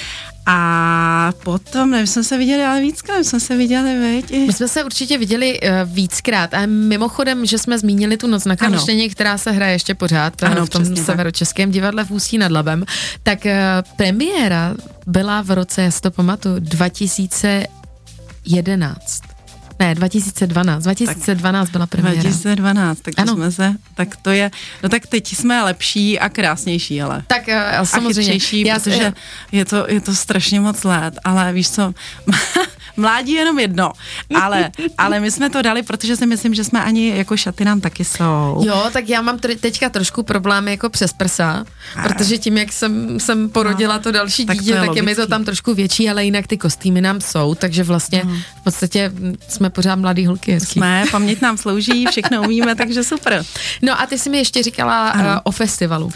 A 0.47 1.33
potom, 1.45 1.91
nevím, 1.91 2.07
jsme 2.07 2.25
se 2.25 2.39
viděli, 2.39 2.65
ale 2.65 2.81
víckrát 2.81 3.25
jsme 3.25 3.41
se 3.41 3.57
viděli, 3.57 3.99
veď? 3.99 4.31
My 4.31 4.53
jsme 4.53 4.69
se 4.69 4.85
určitě 4.85 5.19
viděli 5.19 5.61
uh, 5.61 5.69
víckrát 5.85 6.55
a 6.55 6.67
mimochodem, 6.67 7.47
že 7.47 7.59
jsme 7.59 7.79
zmínili 7.79 8.17
tu 8.17 8.27
noc 8.27 8.45
na 8.45 8.57
Karlštejně, 8.57 9.09
která 9.09 9.39
se 9.39 9.51
hraje 9.51 9.73
ještě 9.73 9.95
pořád 9.95 10.43
ano, 10.43 10.53
Ano, 10.53 10.67
v 10.67 10.71
tom 10.71 10.83
přesně 10.83 11.05
severočeském 11.05 11.71
divadle 11.71 12.05
v 12.05 12.11
Ústí 12.11 12.39
nad 12.39 12.53
Labem, 12.53 12.85
tak 13.23 13.39
uh, 13.45 13.51
premiéra 13.97 14.75
byla 15.07 15.43
v 15.43 15.51
roce, 15.51 15.83
já 15.83 15.91
si 15.91 16.01
to 16.01 16.11
pamatuju, 16.11 16.57
2011. 16.59 19.34
Ne, 19.79 19.95
2012. 19.95 20.83
2012 20.83 21.71
byla 21.71 21.87
premiéra. 21.87 22.21
2012, 22.23 23.01
tak 23.01 23.15
to 23.15 23.23
Ano. 23.23 23.35
jsme 23.35 23.53
se, 23.53 23.73
tak 23.95 24.17
to 24.17 24.31
je, 24.31 24.51
no 24.83 24.89
tak 24.89 25.07
teď 25.07 25.37
jsme 25.37 25.63
lepší 25.63 26.19
a 26.19 26.29
krásnější, 26.29 27.03
ale. 27.03 27.23
Tak 27.27 27.49
eh, 27.49 27.77
A 27.77 27.85
samozřejmě. 27.85 28.23
chytřejší, 28.33 28.61
já, 28.67 28.75
protože 28.79 29.13
je 29.53 29.65
to, 29.65 29.87
je 29.89 30.01
to 30.01 30.15
strašně 30.15 30.61
moc 30.61 30.85
let, 30.85 31.15
ale 31.25 31.53
víš 31.53 31.71
co, 31.71 31.95
mládí 32.97 33.33
je 33.33 33.39
jenom 33.39 33.59
jedno, 33.59 33.93
ale, 34.41 34.71
ale 34.99 35.21
my 35.21 35.31
jsme 35.31 35.51
to 35.51 35.63
dali, 35.63 35.83
protože 35.83 36.17
si 36.17 36.27
myslím, 36.27 36.55
že 36.55 36.65
jsme 36.65 36.85
ani 36.85 37.09
jako 37.17 37.37
šaty 37.37 37.65
nám 37.65 37.81
taky 37.81 38.05
jsou. 38.05 38.63
Jo, 38.67 38.91
tak 38.93 39.09
já 39.09 39.23
mám 39.23 39.39
teďka 39.39 39.89
trošku 39.89 40.23
problémy 40.23 40.71
jako 40.71 40.89
přes 40.89 41.13
prsa, 41.13 41.65
protože 42.03 42.39
tím, 42.39 42.59
jak 42.59 42.73
jsem, 42.73 43.21
jsem 43.21 43.49
porodila 43.49 43.99
to 43.99 44.13
další 44.13 44.47
tak 44.47 44.57
to 44.57 44.63
dítě, 44.63 44.75
je 44.75 44.81
tak 44.81 44.97
je 44.97 45.03
mi 45.03 45.15
to 45.15 45.27
tam 45.27 45.45
trošku 45.45 45.75
větší, 45.75 46.11
ale 46.11 46.25
jinak 46.25 46.47
ty 46.47 46.57
kostýmy 46.57 47.01
nám 47.01 47.21
jsou, 47.21 47.55
takže 47.55 47.83
vlastně 47.83 48.23
v 48.61 48.65
podstatě 48.65 49.13
jsme 49.49 49.71
pořád 49.71 49.97
mladý 49.97 50.27
holky 50.27 50.53
hezký. 50.53 50.73
Jsme, 50.73 51.05
paměť 51.11 51.41
nám 51.41 51.59
slouží, 51.59 52.07
všechno 52.07 52.43
umíme, 52.43 52.75
takže 52.75 53.05
super. 53.05 53.45
No 53.83 54.01
a 54.01 54.07
ty 54.07 54.19
jsi 54.19 54.31
mi 54.31 54.39
ještě 54.39 54.63
říkala 54.63 55.15
uh, 55.15 55.21
o 55.45 55.51
festivalu. 55.51 56.11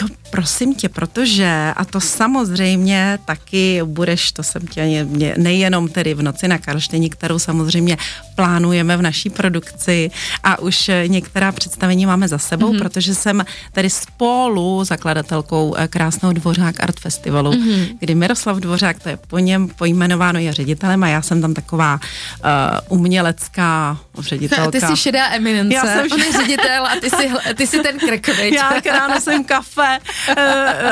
Jo, 0.00 0.08
prosím 0.30 0.74
tě, 0.74 0.88
protože, 0.88 1.72
a 1.76 1.84
to 1.84 2.00
samozřejmě 2.00 3.18
taky 3.24 3.80
budeš, 3.84 4.32
to 4.32 4.42
jsem 4.42 4.66
tě 4.66 5.06
nejenom 5.36 5.88
tedy 5.88 6.14
v 6.18 6.22
noci 6.22 6.48
na 6.48 6.58
Karlštejni, 6.58 7.10
kterou 7.10 7.38
samozřejmě 7.38 7.96
plánujeme 8.34 8.96
v 8.96 9.02
naší 9.02 9.30
produkci 9.30 10.10
a 10.44 10.58
už 10.58 10.88
eh, 10.88 11.08
některá 11.08 11.52
představení 11.52 12.06
máme 12.06 12.28
za 12.28 12.38
sebou, 12.38 12.72
mm-hmm. 12.72 12.78
protože 12.78 13.14
jsem 13.14 13.44
tady 13.72 13.90
spolu 13.90 14.84
zakladatelkou 14.84 15.74
eh, 15.78 15.88
krásného 15.88 16.32
Dvořák 16.32 16.80
Art 16.80 17.00
Festivalu, 17.00 17.52
mm-hmm. 17.52 17.96
kdy 18.00 18.14
Miroslav 18.14 18.56
Dvořák, 18.56 19.02
to 19.02 19.08
je 19.08 19.16
po 19.16 19.38
něm 19.38 19.68
pojmenováno, 19.68 20.38
je 20.38 20.52
ředitelem 20.52 21.04
a 21.04 21.08
já 21.08 21.22
jsem 21.22 21.40
tam 21.40 21.54
taková 21.54 21.94
uh, 21.98 22.98
umělecká 22.98 23.98
ředitelka. 24.18 24.70
Ty 24.70 24.80
jsi 24.80 24.96
šedá 24.96 25.30
eminence, 25.30 25.74
Já 25.74 25.82
jsem 25.82 26.12
on 26.12 26.20
je 26.20 26.32
ředitel 26.32 26.86
a 26.86 26.96
ty 27.00 27.10
jsi, 27.10 27.30
ty 27.54 27.66
jsi 27.66 27.78
ten 27.82 27.98
krk, 27.98 28.28
viď? 28.28 28.54
Já 28.54 28.80
ráno 28.92 29.20
jsem 29.20 29.44
kafe, 29.44 29.98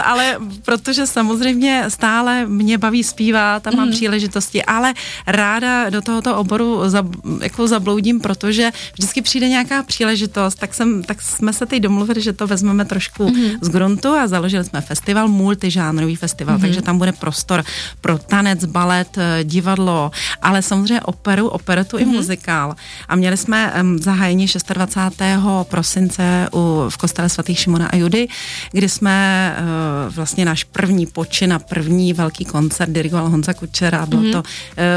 ale 0.04 0.36
protože 0.62 1.06
samozřejmě 1.06 1.84
stále 1.88 2.46
mě 2.46 2.78
baví 2.78 3.04
zpívat 3.04 3.66
a 3.66 3.70
mám 3.70 3.90
příležitosti, 3.90 4.64
ale 4.64 4.94
ráda 5.26 5.90
do 5.90 6.02
tohoto 6.02 6.36
oboru 6.36 6.88
zab, 6.88 7.06
jako 7.42 7.68
zabloudím, 7.68 8.20
protože 8.20 8.70
vždycky 8.94 9.22
přijde 9.22 9.48
nějaká 9.48 9.82
příležitost, 9.82 10.54
tak, 10.54 10.74
jsem, 10.74 11.02
tak 11.02 11.22
jsme 11.22 11.52
se 11.52 11.66
teď 11.66 11.82
domluvili, 11.82 12.20
že 12.20 12.32
to 12.32 12.46
vezmeme 12.46 12.84
trošku 12.84 13.32
z 13.60 13.68
gruntu 13.68 14.08
a 14.08 14.26
založili 14.26 14.64
jsme 14.64 14.80
festival, 14.80 15.28
multižánrový 15.28 16.16
festival, 16.16 16.58
takže 16.58 16.82
tam 16.82 16.98
bude 16.98 17.12
prostor 17.12 17.64
pro 18.00 18.18
tanec, 18.18 18.64
balet, 18.64 19.18
eh, 19.18 19.44
divadlo, 19.44 20.10
ale 20.42 20.62
samozřejmě 20.62 21.00
operu, 21.00 21.48
operetu 21.48 21.98
i 21.98 22.04
muzikál. 22.04 22.74
A 23.08 23.16
měli 23.16 23.36
jsme 23.36 23.72
um, 23.80 23.98
zahájení 23.98 24.46
26. 24.74 25.22
prosince 25.62 26.48
u, 26.52 26.86
v 26.88 26.96
kostele 26.96 27.28
svatých 27.28 27.58
Šimona 27.58 27.86
a 27.86 27.96
Judy, 27.96 28.28
kdy 28.72 28.88
jsme 28.88 29.56
uh, 29.58 30.14
vlastně 30.14 30.44
náš 30.44 30.64
první 30.64 31.06
počin 31.06 31.52
a 31.52 31.58
první 31.58 32.12
velký 32.12 32.44
koncert 32.44 32.90
dirigoval 32.90 33.28
Honza 33.28 33.54
Kučera 33.54 33.98
a 33.98 34.06
bylo 34.06 34.22
mm-hmm. 34.22 34.32
to, 34.32 34.42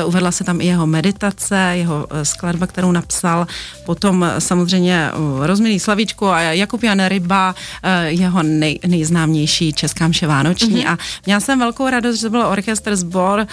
uh, 0.05 0.08
uvedla 0.09 0.31
se 0.31 0.43
tam 0.43 0.61
i 0.61 0.65
jeho 0.65 0.87
meditace, 0.87 1.71
jeho 1.73 2.07
uh, 2.11 2.21
skladba, 2.23 2.67
kterou 2.67 2.91
napsal, 2.91 3.47
potom 3.85 4.21
uh, 4.21 4.27
samozřejmě 4.39 5.09
uh, 5.13 5.45
Rozmilý 5.45 5.79
Slavíčku 5.79 6.27
a 6.27 6.41
Jakub 6.41 6.83
Jan 6.83 7.05
Ryba, 7.07 7.55
jeho 8.07 8.43
nej, 8.43 8.79
nejznámější 8.87 9.73
česká 9.73 10.07
mše 10.07 10.27
vánoční 10.27 10.83
mm-hmm. 10.85 10.91
a 10.91 10.97
měla 11.25 11.39
jsem 11.39 11.59
velkou 11.59 11.89
radost, 11.89 12.15
že 12.15 12.21
to 12.21 12.29
byl 12.29 12.41
orchestr 12.41 12.95
sbor, 12.95 13.47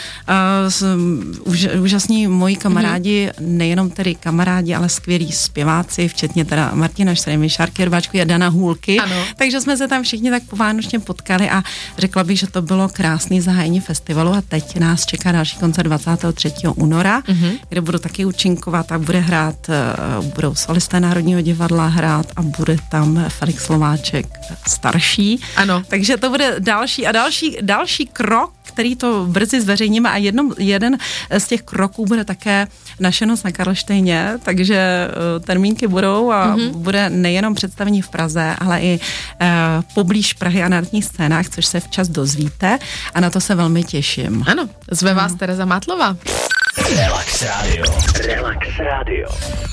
uh, 1.46 1.82
úžasní 1.82 2.26
moji 2.26 2.56
kamarádi, 2.56 3.28
mm-hmm. 3.28 3.46
nejenom 3.46 3.90
tedy 3.90 4.14
kamarádi, 4.14 4.74
ale 4.74 4.88
skvělí 4.88 5.32
zpěváci, 5.32 6.08
včetně 6.08 6.44
teda 6.44 6.70
Martina 6.74 7.14
Štremy, 7.14 7.50
Šárky 7.50 7.84
Rváčku 7.84 8.20
a 8.20 8.24
Dana 8.24 8.48
Hůlky. 8.48 8.98
Ano. 8.98 9.16
Takže 9.36 9.60
jsme 9.60 9.76
se 9.76 9.88
tam 9.88 10.02
všichni 10.02 10.30
tak 10.30 10.42
povánočně 10.42 11.00
potkali 11.00 11.50
a 11.50 11.62
řekla 11.98 12.24
bych, 12.24 12.38
že 12.38 12.46
to 12.46 12.62
bylo 12.62 12.88
krásný 12.88 13.40
zahájení 13.40 13.80
festivalu 13.80 14.32
a 14.32 14.42
teď 14.48 14.78
nás 14.78 15.06
čeká 15.06 15.32
další 15.32 15.56
koncert 15.58 15.86
23. 15.86 16.45
února, 16.74 17.20
mm-hmm. 17.20 17.58
kde 17.68 17.80
budu 17.80 17.98
taky 17.98 18.24
účinkovat 18.24 18.92
a 18.92 18.98
bude 18.98 19.20
hrát, 19.20 19.56
uh, 20.18 20.24
budou 20.24 20.54
solisté 20.54 21.00
Národního 21.00 21.40
divadla 21.40 21.86
hrát 21.86 22.26
a 22.36 22.42
bude 22.42 22.76
tam 22.90 23.24
Felix 23.28 23.64
Slováček 23.64 24.26
starší. 24.66 25.40
Ano. 25.56 25.82
Takže 25.88 26.16
to 26.16 26.30
bude 26.30 26.56
další 26.58 27.06
a 27.06 27.12
další, 27.12 27.56
další 27.60 28.06
krok, 28.06 28.52
který 28.62 28.96
to 28.96 29.26
brzy 29.28 29.60
zveřejníme 29.60 30.10
a 30.10 30.16
jednom, 30.16 30.52
jeden 30.58 30.98
z 31.38 31.46
těch 31.46 31.62
kroků 31.62 32.06
bude 32.06 32.24
také 32.24 32.66
naše 33.00 33.26
noc 33.26 33.42
na 33.42 33.52
Karlštejně, 33.52 34.32
takže 34.42 35.08
uh, 35.08 35.44
termínky 35.44 35.86
budou 35.86 36.30
a 36.30 36.56
mm-hmm. 36.56 36.72
bude 36.72 37.10
nejenom 37.10 37.54
představení 37.54 38.02
v 38.02 38.08
Praze, 38.08 38.56
ale 38.58 38.80
i 38.80 39.00
uh, 39.00 39.46
poblíž 39.94 40.32
Prahy 40.32 40.62
a 40.62 40.68
národních 40.68 41.04
scénách, 41.04 41.48
což 41.48 41.66
se 41.66 41.80
včas 41.80 42.08
dozvíte 42.08 42.78
a 43.14 43.20
na 43.20 43.30
to 43.30 43.40
se 43.40 43.54
velmi 43.54 43.84
těším. 43.84 44.44
Ano, 44.46 44.68
zve 44.90 45.14
vás 45.14 45.34
Tereza 45.34 45.64
Mátlova. 45.64 46.16
Relax 46.76 47.42
Radio. 47.42 47.84
Relax 48.26 48.68
Radio. 48.78 49.28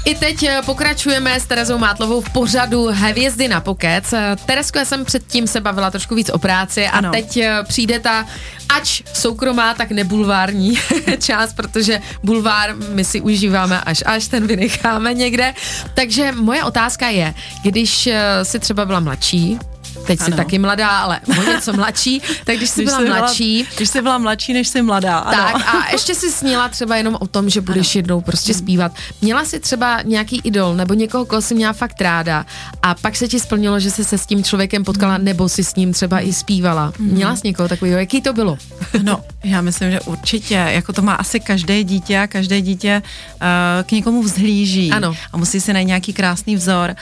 I 0.05 0.15
teď 0.15 0.43
eh, 0.43 0.61
pokračujeme 0.65 1.39
s 1.39 1.45
Terezou 1.45 1.77
Mátlovou 1.77 2.21
v 2.21 2.29
pořadu 2.29 2.85
Hvězdy 2.91 3.47
na 3.47 3.61
pokec. 3.61 4.13
Eh, 4.13 4.35
Terezko, 4.45 4.79
já 4.79 4.85
jsem 4.85 5.05
předtím 5.05 5.47
se 5.47 5.61
bavila 5.61 5.91
trošku 5.91 6.15
víc 6.15 6.29
o 6.29 6.37
práci 6.39 6.87
a 6.87 6.91
Ano. 6.91 7.11
teď 7.11 7.37
eh, 7.37 7.63
přijde 7.67 7.99
ta 7.99 8.25
ač 8.69 9.01
soukromá, 9.13 9.73
tak 9.73 9.91
nebulvární 9.91 10.73
část, 11.19 11.53
protože 11.53 11.99
bulvár 12.23 12.75
my 12.75 13.05
si 13.05 13.21
užíváme 13.21 13.81
až 13.81 14.03
až, 14.05 14.27
ten 14.27 14.47
vynecháme 14.47 15.13
někde. 15.13 15.53
Takže 15.93 16.31
moje 16.31 16.63
otázka 16.63 17.07
je, 17.09 17.33
když 17.63 18.09
jsi 18.43 18.59
třeba 18.59 18.85
byla 18.85 18.99
mladší, 18.99 19.59
teď 20.07 20.19
jsi 20.19 20.25
Ano. 20.25 20.37
taky 20.37 20.59
mladá, 20.59 20.89
ale 20.89 21.19
o 21.39 21.43
něco 21.51 21.73
mladší, 21.73 22.21
tak 22.43 22.57
když 22.57 22.69
jsi 22.69 22.85
byla 22.85 22.97
jsi 22.99 23.05
mladší, 23.05 23.67
když 23.77 23.89
jsi 23.89 24.01
byla 24.01 24.17
mladší, 24.17 24.53
než 24.53 24.67
jsi 24.67 24.81
mladá. 24.81 25.17
Ano. 25.17 25.37
tak 25.37 25.75
a 25.75 25.91
ještě 25.91 26.15
si 26.15 26.31
snila 26.31 26.69
třeba 26.69 26.95
jenom 26.95 27.17
o 27.19 27.27
tom, 27.27 27.49
že 27.49 27.61
budeš 27.61 27.95
jednou 27.95 28.21
prostě 28.21 28.53
zpívat. 28.53 28.91
Měla 29.21 29.45
si 29.45 29.59
třeba 29.59 30.01
nějaký 30.01 30.41
idol 30.43 30.75
nebo 30.75 30.93
někoho, 30.93 31.25
koho 31.25 31.41
jsi 31.41 31.55
měla 31.55 31.73
fakt 31.73 32.01
ráda 32.01 32.45
a 32.81 32.95
pak 32.95 33.15
se 33.15 33.27
ti 33.27 33.39
splnilo, 33.39 33.79
že 33.79 33.91
jsi 33.91 34.03
se 34.05 34.17
s 34.17 34.25
tím 34.25 34.43
člověkem 34.43 34.83
potkala 34.83 35.17
nebo 35.17 35.49
si 35.49 35.63
s 35.63 35.75
ním 35.75 35.93
třeba 35.93 36.19
i 36.19 36.33
zpívala. 36.33 36.93
Měla 36.99 37.35
jsi 37.35 37.41
někoho 37.47 37.69
takového, 37.69 37.99
jaký 37.99 38.21
to 38.21 38.33
bylo? 38.33 38.57
No, 39.03 39.23
já 39.43 39.61
myslím, 39.61 39.91
že 39.91 40.01
určitě, 40.01 40.53
jako 40.53 40.93
to 40.93 41.01
má 41.01 41.13
asi 41.13 41.39
každé 41.39 41.83
dítě 41.83 42.19
a 42.19 42.27
každé 42.27 42.61
dítě 42.61 43.01
uh, 43.05 43.83
k 43.83 43.91
někomu 43.91 44.23
vzhlíží. 44.23 44.91
Ano. 44.91 45.15
A 45.33 45.37
musí 45.37 45.61
si 45.61 45.73
najít 45.73 45.87
nějaký 45.87 46.13
krásný 46.13 46.55
vzor. 46.55 46.95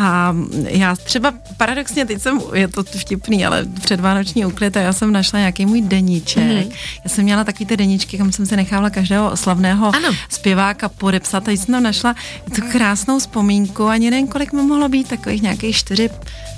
A 0.00 0.36
já 0.68 0.96
třeba 0.96 1.34
paradoxně, 1.56 2.04
teď 2.06 2.22
jsem, 2.22 2.40
je 2.54 2.68
to 2.68 2.82
vtipný, 2.84 3.46
ale 3.46 3.64
předvánoční 3.80 4.46
úklid 4.46 4.76
a 4.76 4.80
já 4.80 4.92
jsem 4.92 5.12
našla 5.12 5.38
nějaký 5.38 5.66
můj 5.66 5.82
deníček. 5.82 6.42
Mm-hmm. 6.44 6.72
Já 7.04 7.10
jsem 7.10 7.24
měla 7.24 7.44
takový 7.44 7.66
ty 7.66 7.76
deníčky, 7.76 8.18
kam 8.18 8.32
jsem 8.32 8.46
si 8.46 8.56
nechávala 8.56 8.90
každého 8.90 9.36
slavného 9.36 9.96
Ano. 9.96 10.08
zpěváka 10.28 10.88
podepsat. 10.88 11.44
Teď 11.44 11.60
jsem 11.60 11.74
tam 11.74 11.82
našla 11.82 12.14
tu 12.54 12.62
krásnou 12.72 13.18
vzpomínku, 13.18 13.86
ani 13.86 14.10
nevím, 14.10 14.28
kolik 14.28 14.52
mi 14.52 14.62
mohlo 14.62 14.88
být, 14.88 15.08
takových 15.08 15.42
nějakých 15.42 15.76
čtyři, 15.76 16.10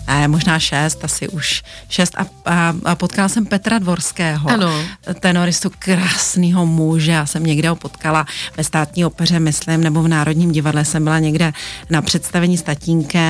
ne, 0.09 0.29
možná 0.29 0.59
šest, 0.59 1.05
asi 1.05 1.29
už 1.29 1.63
šest. 1.89 2.15
A, 2.19 2.27
a, 2.45 2.75
a 2.85 2.95
potkala 2.95 3.29
jsem 3.29 3.47
Petra 3.47 3.79
Dvorského 3.79 4.51
Ano. 4.51 4.85
tenoristu 5.21 5.71
krásného 5.79 6.67
muže. 6.67 7.13
Já 7.13 7.27
jsem 7.27 7.45
někde 7.45 7.69
ho 7.69 7.77
potkala 7.77 8.27
ve 8.57 8.65
státní 8.65 9.05
opeře, 9.05 9.41
myslím, 9.41 9.81
nebo 9.81 10.03
v 10.03 10.09
Národním 10.09 10.53
divadle 10.53 10.85
jsem 10.85 11.05
byla 11.05 11.19
někde 11.19 11.53
na 11.91 12.03
představení 12.03 12.59
s 12.59 12.63
tatínkem 12.63 13.30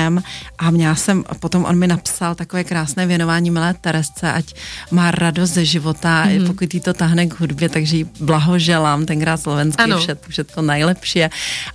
a 0.57 0.71
měla 0.71 0.95
jsem, 0.95 1.23
a 1.29 1.35
potom 1.35 1.65
on 1.65 1.75
mi 1.79 1.87
napsal 1.87 2.35
takové 2.35 2.63
krásné 2.63 3.05
věnování 3.07 3.51
milé 3.51 3.73
Teresce, 3.73 4.31
ať 4.31 4.53
má 4.91 5.11
radost 5.11 5.49
ze 5.49 5.65
života, 5.65 6.23
Mhm. 6.25 6.33
mm-hmm. 6.37 6.47
pokud 6.47 6.73
jí 6.73 6.79
to 6.79 6.93
tahne 6.93 7.25
k 7.27 7.39
hudbě, 7.39 7.69
takže 7.69 7.97
jí 7.97 8.05
blahoželám, 8.19 9.05
tenkrát 9.05 9.37
slovenský 9.41 9.83
Ano. 9.83 9.99
vše, 9.99 10.17
všechno 10.29 10.61
nejlepší. 10.63 11.23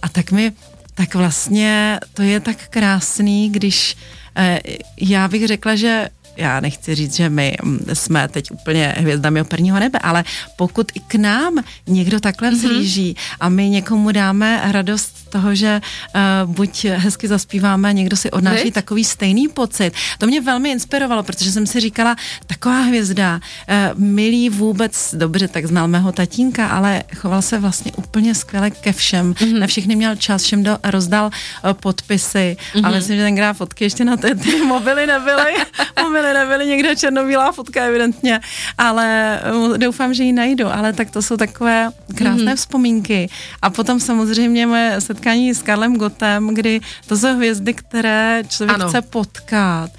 A 0.02 0.08
tak 0.12 0.32
mi, 0.32 0.52
tak 0.94 1.14
vlastně 1.14 2.00
to 2.14 2.22
je 2.22 2.40
tak 2.40 2.56
krásný, 2.70 3.50
když 3.50 3.96
eh, 4.36 4.60
já 5.00 5.28
bych 5.28 5.46
řekla, 5.46 5.74
že 5.76 6.08
já 6.36 6.60
nechci 6.60 6.94
říct, 6.94 7.16
že 7.16 7.28
my 7.28 7.56
mm, 7.62 7.78
jsme 7.92 8.28
teď 8.28 8.50
úplně 8.50 8.94
hvězdami 8.98 9.40
operního 9.40 9.80
nebe, 9.80 9.98
ale 9.98 10.24
pokud 10.56 10.92
i 10.94 11.00
k 11.00 11.14
nám 11.14 11.54
někdo 11.86 12.20
takhle 12.20 12.50
vzlíží 12.50 13.16
a 13.40 13.48
my 13.48 13.68
někomu 13.68 14.12
dáme 14.12 14.60
radost 14.72 15.25
toho, 15.36 15.54
že 15.54 15.80
uh, 15.80 16.50
buď 16.54 16.84
hezky 16.84 17.28
zaspíváme, 17.28 17.92
někdo 17.92 18.16
si 18.16 18.30
odnáší 18.30 18.72
Viď? 18.72 18.74
takový 18.74 19.04
stejný 19.04 19.48
pocit. 19.48 19.92
To 20.18 20.26
mě 20.26 20.40
velmi 20.40 20.70
inspirovalo, 20.70 21.22
protože 21.22 21.52
jsem 21.52 21.66
si 21.66 21.80
říkala, 21.80 22.16
taková 22.46 22.80
hvězda, 22.80 23.36
uh, 23.36 24.00
milý 24.00 24.48
vůbec, 24.48 25.14
dobře, 25.14 25.48
tak 25.48 25.66
znal 25.66 25.88
mého 25.88 26.12
tatínka, 26.12 26.66
ale 26.66 27.02
choval 27.16 27.42
se 27.42 27.58
vlastně 27.58 27.92
úplně 27.92 28.34
skvěle 28.34 28.70
ke 28.70 28.92
všem. 28.92 29.34
Mm-hmm. 29.34 29.58
Na 29.58 29.66
všechny 29.66 29.96
měl 29.96 30.16
čas, 30.16 30.42
všem 30.42 30.62
do, 30.62 30.78
rozdal 30.84 31.26
uh, 31.28 31.72
podpisy, 31.72 32.56
mm-hmm. 32.56 32.86
ale 32.86 32.96
myslím, 32.96 33.16
že 33.16 33.22
tenkrát 33.22 33.52
fotky 33.52 33.84
ještě 33.84 34.04
na 34.04 34.16
ty, 34.16 34.34
ty 34.34 34.56
mobily 34.64 35.06
nebyly. 35.06 35.52
mobily 36.02 36.32
nebyly, 36.32 36.66
někde 36.66 36.96
černobílá 36.96 37.52
fotka 37.52 37.84
evidentně, 37.84 38.40
ale 38.78 39.40
uh, 39.52 39.78
doufám, 39.78 40.14
že 40.14 40.24
ji 40.24 40.32
najdu, 40.32 40.66
ale 40.72 40.92
tak 40.92 41.10
to 41.10 41.22
jsou 41.22 41.36
takové 41.36 41.90
krásné 42.14 42.52
mm-hmm. 42.52 42.56
vzpomínky. 42.56 43.28
A 43.62 43.70
potom 43.70 44.00
samozřejmě 44.00 44.66
moje 44.66 45.00
setkání 45.00 45.25
s 45.26 45.62
Karlem 45.62 45.96
Gotem, 45.96 46.54
kdy 46.54 46.80
to 47.06 47.16
jsou 47.16 47.36
hvězdy, 47.36 47.74
které 47.74 48.42
člověk 48.48 48.80
ano. 48.80 48.88
chce 48.88 49.02
potkat. 49.02 49.90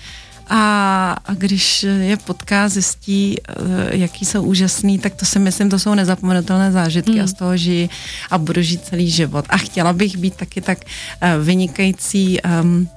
A, 0.50 1.12
a 1.26 1.34
když 1.34 1.84
je 1.84 2.18
potká, 2.18 2.70
zjistí, 2.70 3.36
eh, 3.40 3.54
jaký 3.98 4.26
jsou 4.26 4.44
úžasný, 4.44 5.00
tak 5.00 5.16
to 5.16 5.26
si 5.26 5.40
myslím, 5.40 5.70
to 5.70 5.80
jsou 5.80 5.94
nezapomenutelné 5.94 6.72
zážitky 6.72 7.12
mm. 7.12 7.22
a 7.22 7.28
z 7.28 7.34
toho 7.34 7.58
žiji 7.58 7.90
a 8.32 8.38
budu 8.38 8.62
žít 8.62 8.86
celý 8.86 9.12
život. 9.12 9.46
A 9.50 9.58
chtěla 9.58 9.94
bych 9.94 10.18
být 10.18 10.36
taky 10.36 10.62
tak 10.62 10.78
uh, 10.78 11.46
vynikající, 11.46 12.40
um, 12.42 12.90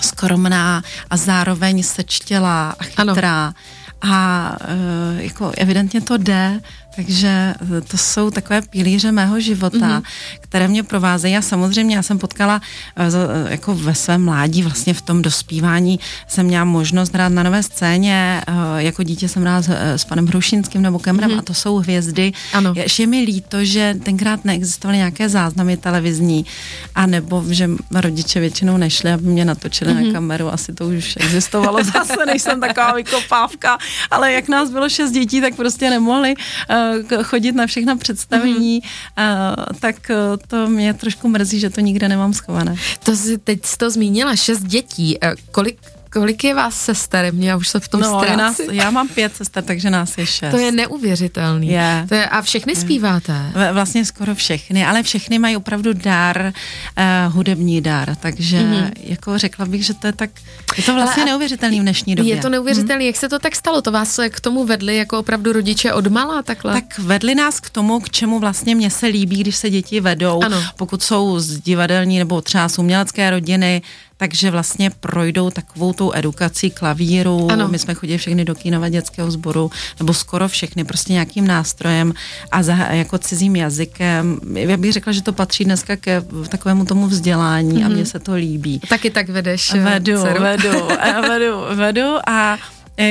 skromná 0.00 0.82
a 1.10 1.16
zároveň 1.16 1.82
sečtělá 1.82 2.70
a 2.78 2.84
chytrá. 2.84 3.44
Ano. 3.44 3.54
A 4.02 4.56
uh, 4.60 5.20
jako 5.20 5.52
evidentně 5.56 6.00
to 6.00 6.16
jde, 6.16 6.60
takže 6.96 7.54
eh, 7.76 7.80
to 7.80 7.96
jsou 7.96 8.30
takové 8.30 8.62
pilíře 8.62 9.12
mého 9.12 9.40
života, 9.40 9.78
mm-hmm. 9.78 10.02
které 10.40 10.68
mě 10.68 10.82
provázejí. 10.82 11.34
Já 11.34 11.42
samozřejmě, 11.42 11.96
já 11.96 12.02
jsem 12.02 12.18
potkala 12.18 12.60
eh, 12.96 13.52
jako 13.52 13.74
ve 13.74 13.94
svém 13.94 14.24
mládí, 14.24 14.62
vlastně 14.62 14.94
v 14.94 15.02
tom 15.02 15.22
dospívání 15.22 16.00
jsem 16.28 16.46
měla 16.46 16.64
možnost 16.64 17.14
hrát 17.14 17.28
na 17.28 17.42
nové 17.42 17.62
scéně. 17.62 18.42
Jako 18.76 19.02
dítě 19.02 19.28
jsem 19.28 19.42
hrála 19.42 19.62
s, 19.62 19.68
s 19.68 20.04
panem 20.04 20.26
Hrušinským 20.26 20.82
nebo 20.82 20.98
Kemrem 20.98 21.30
mm-hmm. 21.30 21.38
a 21.38 21.42
to 21.42 21.54
jsou 21.54 21.76
hvězdy. 21.76 22.32
Ano. 22.52 22.72
Ještě 22.76 23.06
mi 23.06 23.20
líto, 23.20 23.64
že 23.64 23.94
tenkrát 24.02 24.44
neexistovaly 24.44 24.96
nějaké 24.96 25.28
záznamy 25.28 25.76
televizní 25.76 26.46
a 26.94 27.06
nebo 27.06 27.44
že 27.48 27.70
rodiče 27.94 28.40
většinou 28.40 28.76
nešli, 28.76 29.12
aby 29.12 29.26
mě 29.26 29.44
natočili 29.44 29.92
mm-hmm. 29.92 30.06
na 30.06 30.12
kameru. 30.12 30.52
Asi 30.52 30.72
to 30.72 30.86
už 30.86 31.16
existovalo 31.20 31.84
zase, 31.94 32.26
než 32.26 32.42
jsem 32.42 32.60
taková 32.60 32.92
vykopávka. 32.92 33.78
Ale 34.10 34.32
jak 34.32 34.48
nás 34.48 34.70
bylo 34.70 34.88
šest 34.88 35.10
dětí, 35.10 35.40
tak 35.40 35.54
prostě 35.54 35.90
nemohli 35.90 36.34
uh, 36.34 36.81
chodit 37.22 37.52
na 37.52 37.66
všechna 37.66 37.96
představení, 37.96 38.80
mm-hmm. 38.80 39.80
tak 39.80 40.10
e, 40.10 40.16
to 40.46 40.68
mě 40.68 40.94
trošku 40.94 41.28
mrzí, 41.28 41.60
že 41.60 41.70
to 41.70 41.80
nikde 41.80 42.08
nemám 42.08 42.34
schované. 42.34 42.76
To 43.02 43.16
si 43.16 43.38
teď 43.38 43.66
jsi 43.66 43.78
to 43.78 43.90
zmínila, 43.90 44.36
šest 44.36 44.62
dětí. 44.62 45.18
Kolik 45.50 45.78
Kolik 46.12 46.44
je 46.44 46.54
vás 46.54 46.84
sester? 46.84 47.34
Mě 47.34 47.56
už 47.56 47.68
se 47.68 47.80
v 47.80 47.88
tom 47.88 48.00
no, 48.00 48.24
nás, 48.36 48.60
já 48.70 48.90
mám 48.90 49.08
pět 49.08 49.36
sester, 49.36 49.64
takže 49.64 49.90
nás 49.90 50.18
je 50.18 50.26
šest. 50.26 50.50
To 50.50 50.58
je 50.58 50.72
neuvěřitelný. 50.72 51.68
Je. 51.68 52.06
To 52.08 52.14
je, 52.14 52.26
a 52.26 52.42
všechny 52.42 52.76
zpíváte? 52.76 53.52
Vlastně 53.72 54.04
skoro 54.04 54.34
všechny, 54.34 54.86
ale 54.86 55.02
všechny 55.02 55.38
mají 55.38 55.56
opravdu 55.56 55.92
dar, 55.92 56.52
uh, 56.98 57.34
hudební 57.34 57.80
dar, 57.80 58.16
takže 58.16 58.58
mm-hmm. 58.58 58.92
jako 58.96 59.38
řekla 59.38 59.66
bych, 59.66 59.84
že 59.84 59.94
to 59.94 60.06
je 60.06 60.12
tak, 60.12 60.30
je 60.76 60.82
to 60.82 60.94
vlastně 60.94 61.22
ale 61.22 61.30
neuvěřitelný 61.30 61.80
v 61.80 61.82
dnešní 61.82 62.14
době. 62.14 62.34
Je 62.34 62.42
to 62.42 62.48
neuvěřitelný, 62.48 63.04
mm. 63.04 63.06
jak 63.06 63.16
se 63.16 63.28
to 63.28 63.38
tak 63.38 63.56
stalo? 63.56 63.82
To 63.82 63.92
vás 63.92 64.20
k 64.30 64.40
tomu 64.40 64.64
vedli 64.64 64.96
jako 64.96 65.18
opravdu 65.18 65.52
rodiče 65.52 65.92
od 65.92 66.06
malá 66.06 66.42
takhle? 66.42 66.72
Tak 66.72 66.98
vedli 66.98 67.34
nás 67.34 67.60
k 67.60 67.70
tomu, 67.70 68.00
k 68.00 68.10
čemu 68.10 68.38
vlastně 68.38 68.74
mě 68.74 68.90
se 68.90 69.06
líbí, 69.06 69.36
když 69.36 69.56
se 69.56 69.70
děti 69.70 70.00
vedou, 70.00 70.42
ano. 70.44 70.62
pokud 70.76 71.02
jsou 71.02 71.38
z 71.38 71.60
divadelní 71.60 72.18
nebo 72.18 72.40
třeba 72.40 72.68
z 72.68 72.78
umělecké 72.78 73.30
rodiny, 73.30 73.82
takže 74.22 74.50
vlastně 74.50 74.90
projdou 74.90 75.50
takovou 75.50 75.92
tou 75.92 76.12
edukací 76.14 76.70
klavíru. 76.70 77.50
Ano. 77.50 77.68
My 77.68 77.78
jsme 77.78 77.94
chodili 77.94 78.18
všechny 78.18 78.44
do 78.44 78.54
kínova 78.54 78.88
dětského 78.88 79.30
sboru, 79.30 79.70
nebo 79.98 80.14
skoro 80.14 80.48
všechny, 80.48 80.84
prostě 80.84 81.12
nějakým 81.12 81.46
nástrojem 81.46 82.14
a 82.52 82.62
za, 82.62 82.74
jako 82.74 83.18
cizím 83.18 83.56
jazykem. 83.56 84.40
Já 84.54 84.76
bych 84.76 84.92
řekla, 84.92 85.12
že 85.12 85.22
to 85.22 85.32
patří 85.32 85.64
dneska 85.64 85.96
ke 85.96 86.22
takovému 86.48 86.84
tomu 86.84 87.06
vzdělání 87.06 87.72
mm-hmm. 87.72 87.84
a 87.84 87.88
mhm. 87.88 87.92
mně 87.92 88.06
se 88.06 88.18
to 88.18 88.34
líbí. 88.34 88.80
Taky 88.88 89.10
tak 89.10 89.28
vedeš. 89.28 89.74
Vedu, 89.74 90.22
dceru. 90.22 90.42
vedu, 90.42 90.70
vedu, 91.28 91.54
vedu 91.74 92.16
a 92.26 92.58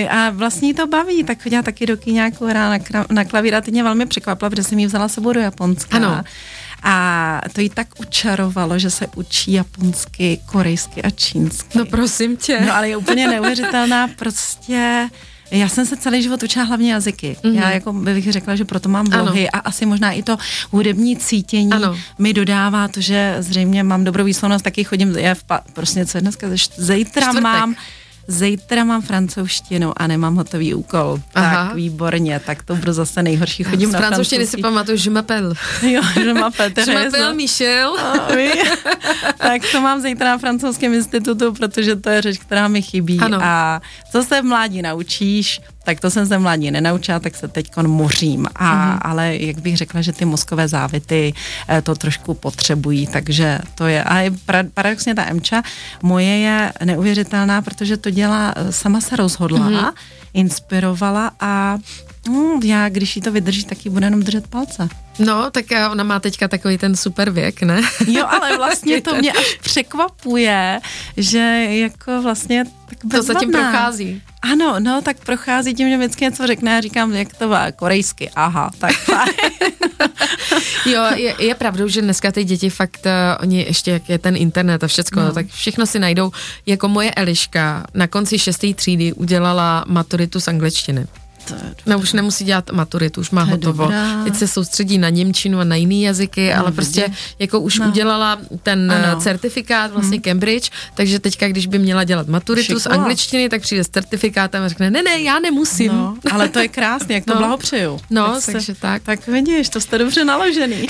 a 0.10 0.30
vlastně 0.30 0.74
to 0.74 0.88
baví, 0.88 1.24
tak 1.24 1.44
chodila 1.44 1.62
taky 1.62 1.86
do 1.86 1.98
kýňáku 1.98 2.46
hrát 2.46 2.82
na, 2.94 3.06
na 3.10 3.25
klavír 3.25 3.56
a 3.56 3.62
teď 3.62 3.74
mě 3.74 3.84
velmi 3.84 4.06
překvapila, 4.06 4.50
protože 4.50 4.63
jsem 4.63 4.80
ji 4.80 4.86
vzala 4.86 5.08
sebou 5.08 5.34
do 5.34 5.39
Japonska. 5.39 5.98
Ano. 5.98 6.24
A 6.83 7.41
to 7.53 7.61
jí 7.61 7.69
tak 7.69 7.88
učarovalo, 8.00 8.79
že 8.79 8.89
se 8.89 9.07
učí 9.15 9.53
japonsky, 9.53 10.39
korejsky 10.45 11.01
a 11.01 11.09
čínsky. 11.09 11.77
No 11.77 11.85
prosím 11.85 12.38
tě. 12.38 12.61
No 12.61 12.75
ale 12.75 12.89
je 12.89 12.97
úplně 12.97 13.27
neuvěřitelná, 13.27 14.07
prostě 14.17 15.09
já 15.51 15.69
jsem 15.69 15.85
se 15.85 15.97
celý 15.97 16.23
život 16.23 16.43
učila 16.43 16.65
hlavně 16.65 16.93
jazyky. 16.93 17.38
Mm-hmm. 17.43 17.53
Já 17.53 17.71
jako 17.71 17.93
bych 17.93 18.31
řekla, 18.31 18.55
že 18.55 18.65
proto 18.65 18.89
mám 18.89 19.05
vlohy 19.05 19.50
a 19.50 19.59
asi 19.59 19.85
možná 19.85 20.11
i 20.11 20.23
to 20.23 20.38
hudební 20.71 21.17
cítění 21.17 21.71
ano. 21.71 21.97
mi 22.17 22.33
dodává 22.33 22.88
to, 22.88 23.01
že 23.01 23.35
zřejmě 23.39 23.83
mám 23.83 24.03
dobrou 24.03 24.23
výslovnost, 24.23 24.63
taky 24.63 24.83
chodím, 24.83 25.17
já 25.17 25.35
v 25.35 25.43
pa, 25.43 25.61
prostě 25.73 26.05
co 26.05 26.17
je 26.17 26.21
dneska, 26.21 26.47
zítra 26.77 27.31
mám 27.31 27.75
Zítra 28.28 28.84
mám 28.84 29.01
francouzštinu 29.01 29.94
a 29.98 30.08
nemám 30.08 30.36
hotový 30.36 30.74
úkol. 30.74 31.20
Aha. 31.36 31.68
Tak 31.68 31.75
výborně, 31.75 32.40
tak 32.46 32.63
to 32.63 32.75
budu 32.75 32.94
zase 32.94 33.24
nejhorší. 33.24 33.63
Chodím 33.63 33.90
Z 33.90 33.94
na 33.94 34.00
francouzštiny 34.00 34.48
si 34.48 34.57
pamatuju, 34.57 34.98
že 34.98 35.10
m'appelle. 35.10 35.55
Jo, 35.81 36.01
že 36.14 36.34
m'appelle. 36.34 36.74
Je 36.77 36.94
m'appelle 36.94 37.34
Michel. 37.34 37.98
tak 39.38 39.62
to 39.72 39.81
mám 39.81 40.01
zítra 40.01 40.29
na 40.31 40.38
francouzském 40.38 40.94
institutu, 40.94 41.53
protože 41.53 41.96
to 41.96 42.10
je 42.10 42.22
řeč, 42.22 42.38
která 42.38 42.68
mi 42.68 42.81
chybí. 42.81 43.20
Ano. 43.20 43.40
A 43.42 43.81
co 44.12 44.24
se 44.24 44.42
v 44.42 44.46
mládí 44.46 44.81
naučíš, 44.81 45.62
tak 45.83 46.00
to 46.00 46.09
jsem 46.09 46.27
se 46.27 46.39
mladí 46.39 46.72
nenaučila, 46.72 47.20
tak 47.20 47.35
se 47.35 47.48
teď 47.48 47.77
mořím. 47.77 48.48
A, 48.55 48.65
mm-hmm. 48.65 49.00
Ale 49.01 49.35
jak 49.35 49.59
bych 49.59 49.77
řekla, 49.77 50.01
že 50.01 50.13
ty 50.13 50.25
mozkové 50.25 50.67
závity 50.67 51.33
eh, 51.70 51.81
to 51.81 51.96
trošku 51.96 52.33
potřebují, 52.33 53.07
takže 53.07 53.59
to 53.75 53.87
je. 53.87 54.03
A 54.03 54.17
je 54.17 54.31
paradoxně 54.74 55.15
ta 55.15 55.25
Emča 55.25 55.63
moje 56.03 56.37
je 56.37 56.74
neuvěřitelná, 56.85 57.61
protože 57.61 57.98
to 57.98 58.09
dělá, 58.09 58.53
eh, 58.55 58.72
sama 58.72 59.01
se 59.01 59.15
rozhodla, 59.15 59.59
mm-hmm. 59.59 59.94
inspirovala 60.33 61.31
a 61.39 61.77
mm, 62.29 62.63
já, 62.63 62.89
když 62.89 63.15
jí 63.15 63.22
to 63.22 63.31
vydrží, 63.31 63.63
tak 63.63 63.85
jí 63.85 63.91
bude 63.91 64.05
jenom 64.05 64.24
držet 64.24 64.48
palce. 64.48 64.89
No, 65.25 65.51
tak 65.51 65.72
eh, 65.72 65.90
ona 65.90 66.03
má 66.03 66.20
teďka 66.20 66.48
takový 66.48 66.77
ten 66.77 66.96
super 66.96 67.29
věk, 67.29 67.62
ne? 67.62 67.81
Jo, 68.07 68.25
ale 68.27 68.57
vlastně 68.57 69.01
to 69.01 69.16
mě 69.16 69.31
až 69.31 69.57
překvapuje, 69.62 70.79
že 71.18 71.66
jako 71.70 72.22
vlastně 72.22 72.64
tak 72.90 73.12
To 73.12 73.24
zatím 73.24 73.51
prochází. 73.51 74.22
Ano, 74.42 74.75
no, 74.79 75.01
tak 75.01 75.18
prochází 75.25 75.74
tím, 75.74 75.90
že 75.90 75.98
vždycky 75.98 76.24
něco 76.24 76.48
řekne 76.48 76.77
a 76.77 76.81
říkám, 76.81 77.14
jak 77.14 77.34
to 77.34 77.48
má, 77.48 77.72
korejsky, 77.72 78.29
aha, 78.36 78.72
tak 78.79 78.96
Jo, 80.86 81.03
je, 81.16 81.36
je 81.40 81.55
pravdou, 81.55 81.88
že 81.88 82.01
dneska 82.01 82.31
ty 82.31 82.44
děti 82.44 82.70
fakt, 82.70 83.05
uh, 83.05 83.12
oni 83.42 83.60
ještě, 83.60 83.92
jak 83.92 84.10
je 84.10 84.20
ten 84.20 84.36
internet 84.36 84.84
a 84.84 84.88
všecko, 84.88 85.20
no. 85.20 85.31
tak 85.31 85.48
všechno 85.48 85.86
si 85.86 86.00
najdou. 86.00 86.31
Jako 86.66 86.88
moje 86.88 87.12
Eliška 87.12 87.86
na 87.94 88.07
konci 88.07 88.40
šesté 88.40 88.74
třídy 88.74 89.14
udělala 89.14 89.86
maturitu 89.88 90.40
z 90.40 90.48
angličtiny. 90.48 91.07
No 91.86 92.00
už 92.00 92.14
nemusí 92.14 92.46
dělat 92.46 92.72
maturitu, 92.72 93.22
už 93.22 93.32
má 93.32 93.44
hotovo. 93.44 93.84
Dobrá. 93.84 94.24
Teď 94.24 94.36
se 94.36 94.48
soustředí 94.48 94.98
na 94.98 95.10
Němčinu 95.10 95.60
a 95.60 95.64
na 95.64 95.75
jiný 95.75 96.04
jazyky, 96.04 96.51
no, 96.56 96.60
ale 96.60 96.72
prostě 96.72 97.10
jako 97.40 97.60
už 97.60 97.80
no. 97.80 97.88
udělala 97.88 98.38
ten 98.64 98.92
ano. 98.92 99.18
Eh, 99.18 99.22
certifikát 99.22 99.92
vlastně 99.92 100.18
hmm. 100.18 100.24
Cambridge, 100.24 100.70
takže 100.94 101.20
teďka, 101.20 101.48
když 101.48 101.68
by 101.68 101.80
měla 101.80 102.04
dělat 102.04 102.27
maturitu 102.27 102.80
Šikula. 102.80 102.80
z 102.80 103.00
angličtiny, 103.00 103.50
tak 103.50 103.62
přijde 103.62 103.84
s 103.84 103.90
certifikátem 103.90 104.64
a 104.64 104.68
řekne, 104.68 104.92
ne, 104.92 105.04
ne, 105.04 105.22
já 105.22 105.40
nemusím. 105.40 105.92
No, 105.92 106.18
ale 106.32 106.50
to 106.50 106.60
je 106.60 106.68
krásné, 106.68 107.14
jak 107.14 107.25
to 107.25 107.34
no. 107.34 107.40
blahopřeju. 107.40 108.00
No, 108.10 108.34
tak 108.34 108.46
takže 108.46 108.74
se, 108.74 108.82
tak. 108.82 109.04
Tak 109.04 109.27
vidíš, 109.27 109.70
to 109.70 109.82
jste 109.82 109.98
dobře 109.98 110.25
naložený. 110.25 110.88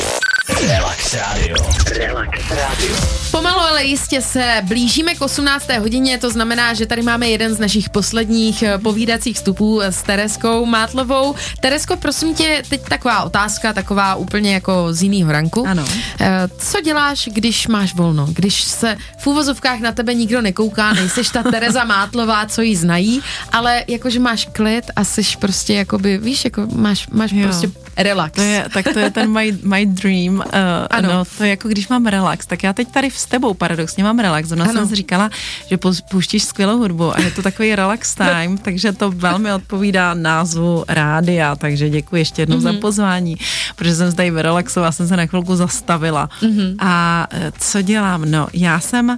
Relax 0.67 1.13
Radio. 1.13 1.55
Relax 1.97 2.39
Radio. 2.49 2.95
Pomalu, 3.31 3.59
ale 3.59 3.83
jistě 3.83 4.21
se 4.21 4.61
blížíme 4.63 5.15
k 5.15 5.21
18. 5.21 5.69
hodině, 5.79 6.17
to 6.17 6.29
znamená, 6.29 6.73
že 6.73 6.85
tady 6.85 7.01
máme 7.01 7.29
jeden 7.29 7.53
z 7.53 7.59
našich 7.59 7.89
posledních 7.89 8.63
eh, 8.63 8.77
povídacích 8.77 9.35
vstupů 9.35 9.81
s 9.81 10.01
Tereskou 10.41 10.65
Mátlovou. 10.65 11.35
Teresko, 11.59 11.97
prosím 11.97 12.35
tě, 12.35 12.63
teď 12.69 12.81
taková 12.81 13.23
otázka, 13.23 13.73
taková 13.73 14.15
úplně 14.15 14.53
jako 14.53 14.87
z 14.89 15.01
jiného 15.03 15.31
ranku. 15.31 15.67
Ano. 15.67 15.85
Eh, 16.19 16.47
co 16.57 16.81
děláš, 16.81 17.29
když 17.33 17.67
máš 17.67 17.95
volno? 17.95 18.27
Když 18.29 18.63
se 18.63 18.97
v 19.17 19.27
úvozovkách 19.27 19.79
na 19.79 19.91
tebe 19.91 20.13
nikdo 20.13 20.41
nekouká, 20.41 20.93
nejseš 20.93 21.29
ta 21.29 21.43
Tereza 21.43 21.83
Mátlová, 21.83 22.45
co 22.45 22.61
ji 22.61 22.75
znají, 22.75 23.21
ale 23.51 23.83
jakože 23.87 24.19
máš 24.19 24.47
klid 24.51 24.85
a 24.95 25.03
jsi 25.03 25.21
prostě 25.39 25.73
jakoby, 25.73 26.17
víš, 26.17 26.45
jako 26.45 26.67
máš, 26.75 27.07
máš 27.07 27.31
jo. 27.31 27.43
prostě 27.43 27.69
Relax. 28.03 28.35
To 28.35 28.41
je, 28.41 28.65
tak 28.73 28.85
to 28.93 28.99
je 28.99 29.11
ten 29.11 29.33
my, 29.33 29.57
my 29.63 29.85
dream. 29.85 30.35
Uh, 30.35 30.43
ano. 30.89 31.09
No, 31.09 31.25
to 31.37 31.43
je 31.43 31.49
jako 31.49 31.67
když 31.67 31.87
mám 31.87 32.05
relax. 32.05 32.45
Tak 32.45 32.63
já 32.63 32.73
teď 32.73 32.91
tady 32.91 33.11
s 33.11 33.25
tebou 33.25 33.53
paradoxně 33.53 34.03
mám 34.03 34.19
relax. 34.19 34.51
Ona 34.51 34.65
jsem 34.65 34.87
si 34.87 34.95
říkala, 34.95 35.29
že 35.69 35.77
pouštíš 36.11 36.43
skvělou 36.43 36.77
hudbu 36.77 37.15
a 37.15 37.21
je 37.21 37.31
to 37.31 37.41
takový 37.41 37.75
relax 37.75 38.15
time, 38.15 38.57
takže 38.57 38.91
to 38.91 39.11
velmi 39.11 39.53
odpovídá 39.53 40.13
názvu 40.13 40.85
rádia, 40.87 41.55
takže 41.55 41.89
děkuji 41.89 42.15
ještě 42.15 42.41
jednou 42.41 42.57
mm-hmm. 42.57 42.61
za 42.61 42.71
mhm. 42.71 42.81
pozvání, 42.81 43.37
protože 43.75 43.95
jsem 43.95 44.11
se 44.11 44.17
tady 44.17 44.31
vyrelaxovala, 44.31 44.91
jsem 44.91 45.07
se 45.07 45.17
na 45.17 45.25
chvilku 45.25 45.55
zastavila. 45.55 46.29
Mm-hmm. 46.41 46.75
A 46.79 47.27
eh, 47.31 47.51
co 47.57 47.81
dělám? 47.81 48.31
No, 48.31 48.47
já 48.53 48.79
jsem 48.79 49.17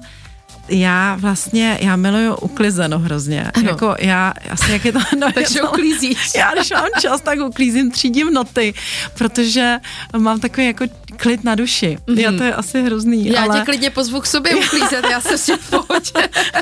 já 0.69 1.15
vlastně, 1.15 1.77
já 1.81 1.95
miluju 1.95 2.35
uklizeno 2.35 2.99
hrozně. 2.99 3.51
Ano. 3.53 3.69
Jako 3.69 3.95
já, 3.99 4.33
asi 4.49 4.71
jak 4.71 4.85
je 4.85 4.91
to... 4.91 4.99
No, 5.19 5.31
Takže 5.33 5.59
to, 5.59 5.67
uklízíš. 5.71 6.17
Já, 6.35 6.53
když 6.53 6.71
mám 6.71 6.87
čas, 7.01 7.21
tak 7.21 7.39
uklízím, 7.39 7.91
třídím 7.91 8.33
noty, 8.33 8.73
protože 9.17 9.77
mám 10.17 10.39
takový 10.39 10.67
jako 10.67 10.85
klid 11.17 11.43
na 11.43 11.55
duši. 11.55 11.97
Mm-hmm. 12.07 12.19
Já 12.19 12.31
to 12.31 12.43
je 12.43 12.53
asi 12.53 12.83
hrozný, 12.83 13.25
Já 13.25 13.43
ale... 13.43 13.59
tě 13.59 13.65
klidně 13.65 13.89
pozvu 13.89 14.21
k 14.21 14.25
sobě 14.25 14.55
uklízet, 14.55 15.05
já 15.11 15.21
se 15.21 15.37
s 15.37 15.45
tím 15.45 15.57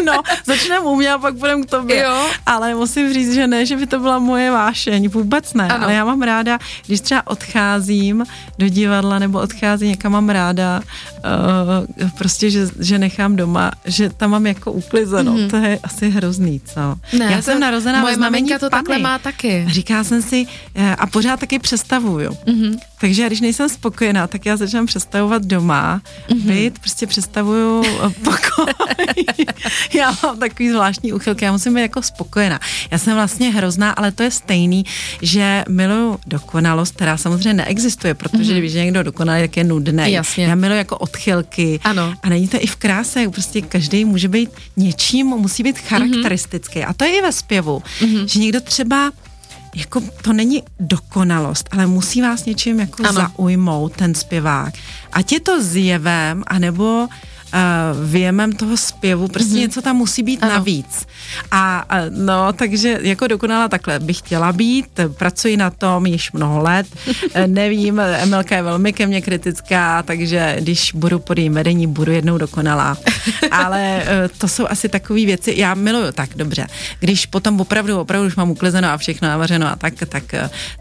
No, 0.05 0.21
začneme 0.45 0.79
u 0.79 0.95
mě 0.95 1.11
a 1.11 1.17
pak 1.17 1.35
budem 1.35 1.63
k 1.63 1.69
tobě. 1.69 2.01
Jo. 2.03 2.29
Ale 2.45 2.75
musím 2.75 3.13
říct, 3.13 3.33
že 3.33 3.47
ne, 3.47 3.65
že 3.65 3.77
by 3.77 3.87
to 3.87 3.99
byla 3.99 4.19
moje 4.19 4.51
vášeň, 4.51 5.09
vůbec 5.09 5.53
ne. 5.53 5.67
Ano. 5.67 5.83
Ale 5.83 5.93
já 5.93 6.05
mám 6.05 6.21
ráda, 6.21 6.59
když 6.87 7.01
třeba 7.01 7.27
odcházím 7.27 8.25
do 8.59 8.67
divadla 8.67 9.19
nebo 9.19 9.39
odcházím 9.39 9.87
někam, 9.87 10.11
mám 10.11 10.29
ráda 10.29 10.81
uh, 10.81 12.09
prostě, 12.17 12.49
že, 12.49 12.67
že 12.79 12.99
nechám 12.99 13.35
doma, 13.35 13.71
že 13.85 14.09
tam 14.09 14.31
mám 14.31 14.47
jako 14.47 14.71
uklizeno. 14.71 15.33
Mm-hmm. 15.33 15.49
To 15.49 15.55
je 15.55 15.79
asi 15.83 16.09
hrozný, 16.09 16.61
co? 16.65 16.95
Ne, 17.17 17.25
já 17.31 17.41
jsem 17.41 17.59
narozená 17.59 18.01
Moje 18.01 18.17
maminka 18.17 18.59
to 18.59 18.69
takhle 18.69 18.97
má 18.97 19.19
taky. 19.19 19.65
Říká 19.67 20.03
jsem 20.03 20.21
si, 20.21 20.47
eh, 20.75 20.95
a 20.95 21.07
pořád 21.07 21.39
taky 21.39 21.59
přestavuju. 21.59 22.29
Mm-hmm. 22.31 22.79
Takže 23.01 23.27
když 23.27 23.41
nejsem 23.41 23.69
spokojená, 23.69 24.27
tak 24.27 24.40
já 24.45 24.57
začínám 24.57 24.85
představovat 24.85 25.45
doma, 25.45 26.01
mm-hmm. 26.29 26.41
byt, 26.41 26.79
prostě 26.79 27.07
představuju 27.07 27.83
eh, 27.85 28.09
pokoj. 28.09 28.73
já 29.93 30.17
mám 30.23 30.39
takový 30.39 30.69
zvláštní 30.69 31.13
úchylky, 31.13 31.45
já 31.45 31.51
musím 31.51 31.73
být 31.73 31.81
jako 31.81 32.01
spokojená. 32.01 32.59
Já 32.91 32.97
jsem 32.97 33.13
vlastně 33.13 33.51
hrozná, 33.51 33.91
ale 33.91 34.11
to 34.11 34.23
je 34.23 34.31
stejný, 34.31 34.85
že 35.21 35.63
miluju 35.69 36.19
dokonalost, 36.27 36.95
která 36.95 37.17
samozřejmě 37.17 37.53
neexistuje, 37.53 38.13
protože 38.13 38.53
mm-hmm. 38.53 38.57
když 38.57 38.73
je 38.73 38.85
někdo 38.85 39.03
dokonalý, 39.03 39.41
tak 39.41 39.57
je 39.57 39.63
nudný. 39.63 40.11
Jasně. 40.11 40.45
Já 40.45 40.55
miluji 40.55 40.77
jako 40.77 40.97
odchylky. 40.97 41.79
Ano. 41.83 42.13
A 42.23 42.29
není 42.29 42.47
to 42.47 42.57
i 42.59 42.67
v 42.67 42.75
kráse, 42.75 43.29
prostě 43.29 43.61
každý 43.61 44.05
může 44.05 44.27
být 44.27 44.49
něčím, 44.77 45.27
musí 45.27 45.63
být 45.63 45.79
charakteristický. 45.79 46.79
Mm-hmm. 46.79 46.89
A 46.89 46.93
to 46.93 47.05
je 47.05 47.17
i 47.17 47.21
ve 47.21 47.31
zpěvu, 47.31 47.83
mm-hmm. 48.01 48.25
že 48.25 48.39
někdo 48.39 48.61
třeba 48.61 49.11
jako 49.75 50.01
to 50.21 50.33
není 50.33 50.63
dokonalost, 50.79 51.69
ale 51.71 51.87
musí 51.87 52.21
vás 52.21 52.45
něčím 52.45 52.79
jako 52.79 53.03
ano. 53.03 53.13
zaujmout 53.13 53.95
ten 53.95 54.15
zpěvák. 54.15 54.73
Ať 55.13 55.31
je 55.31 55.39
to 55.39 55.63
zjevem, 55.63 56.43
anebo 56.47 57.07
uh, 57.53 58.09
věmem 58.09 58.51
toho 58.51 58.77
zpěvu, 58.77 59.27
prostě 59.27 59.53
mm-hmm. 59.53 59.59
něco 59.59 59.81
tam 59.81 59.95
musí 59.95 60.23
být 60.23 60.43
ano. 60.43 60.53
navíc. 60.53 61.07
A 61.51 61.85
uh, 61.91 62.17
no, 62.25 62.53
takže 62.53 62.99
jako 63.01 63.27
dokonala 63.27 63.67
takhle 63.67 63.99
bych 63.99 64.17
chtěla 64.17 64.53
být, 64.53 64.99
pracuji 65.17 65.57
na 65.57 65.69
tom 65.69 66.05
již 66.05 66.31
mnoho 66.31 66.59
let, 66.63 66.87
eh, 67.33 67.47
nevím, 67.47 67.99
Emilka 67.99 68.55
je 68.55 68.63
velmi 68.63 68.93
ke 68.93 69.07
mně 69.07 69.21
kritická, 69.21 70.03
takže 70.03 70.57
když 70.59 70.91
budu 70.93 71.19
pod 71.19 71.37
jejím 71.37 71.53
vedení, 71.53 71.87
budu 71.87 72.11
jednou 72.11 72.37
dokonalá. 72.37 72.97
Ale 73.51 74.03
uh, 74.03 74.37
to 74.37 74.47
jsou 74.47 74.67
asi 74.67 74.89
takové 74.89 75.25
věci, 75.25 75.53
já 75.57 75.73
miluju, 75.73 76.11
tak 76.11 76.29
dobře, 76.35 76.67
když 76.99 77.25
potom 77.25 77.61
opravdu, 77.61 77.99
opravdu 77.99 78.27
už 78.27 78.35
mám 78.35 78.51
uklizeno 78.51 78.89
a 78.89 78.97
všechno 78.97 79.27
navařeno 79.27 79.67
a 79.67 79.75
tak, 79.75 79.93
tak, 80.09 80.23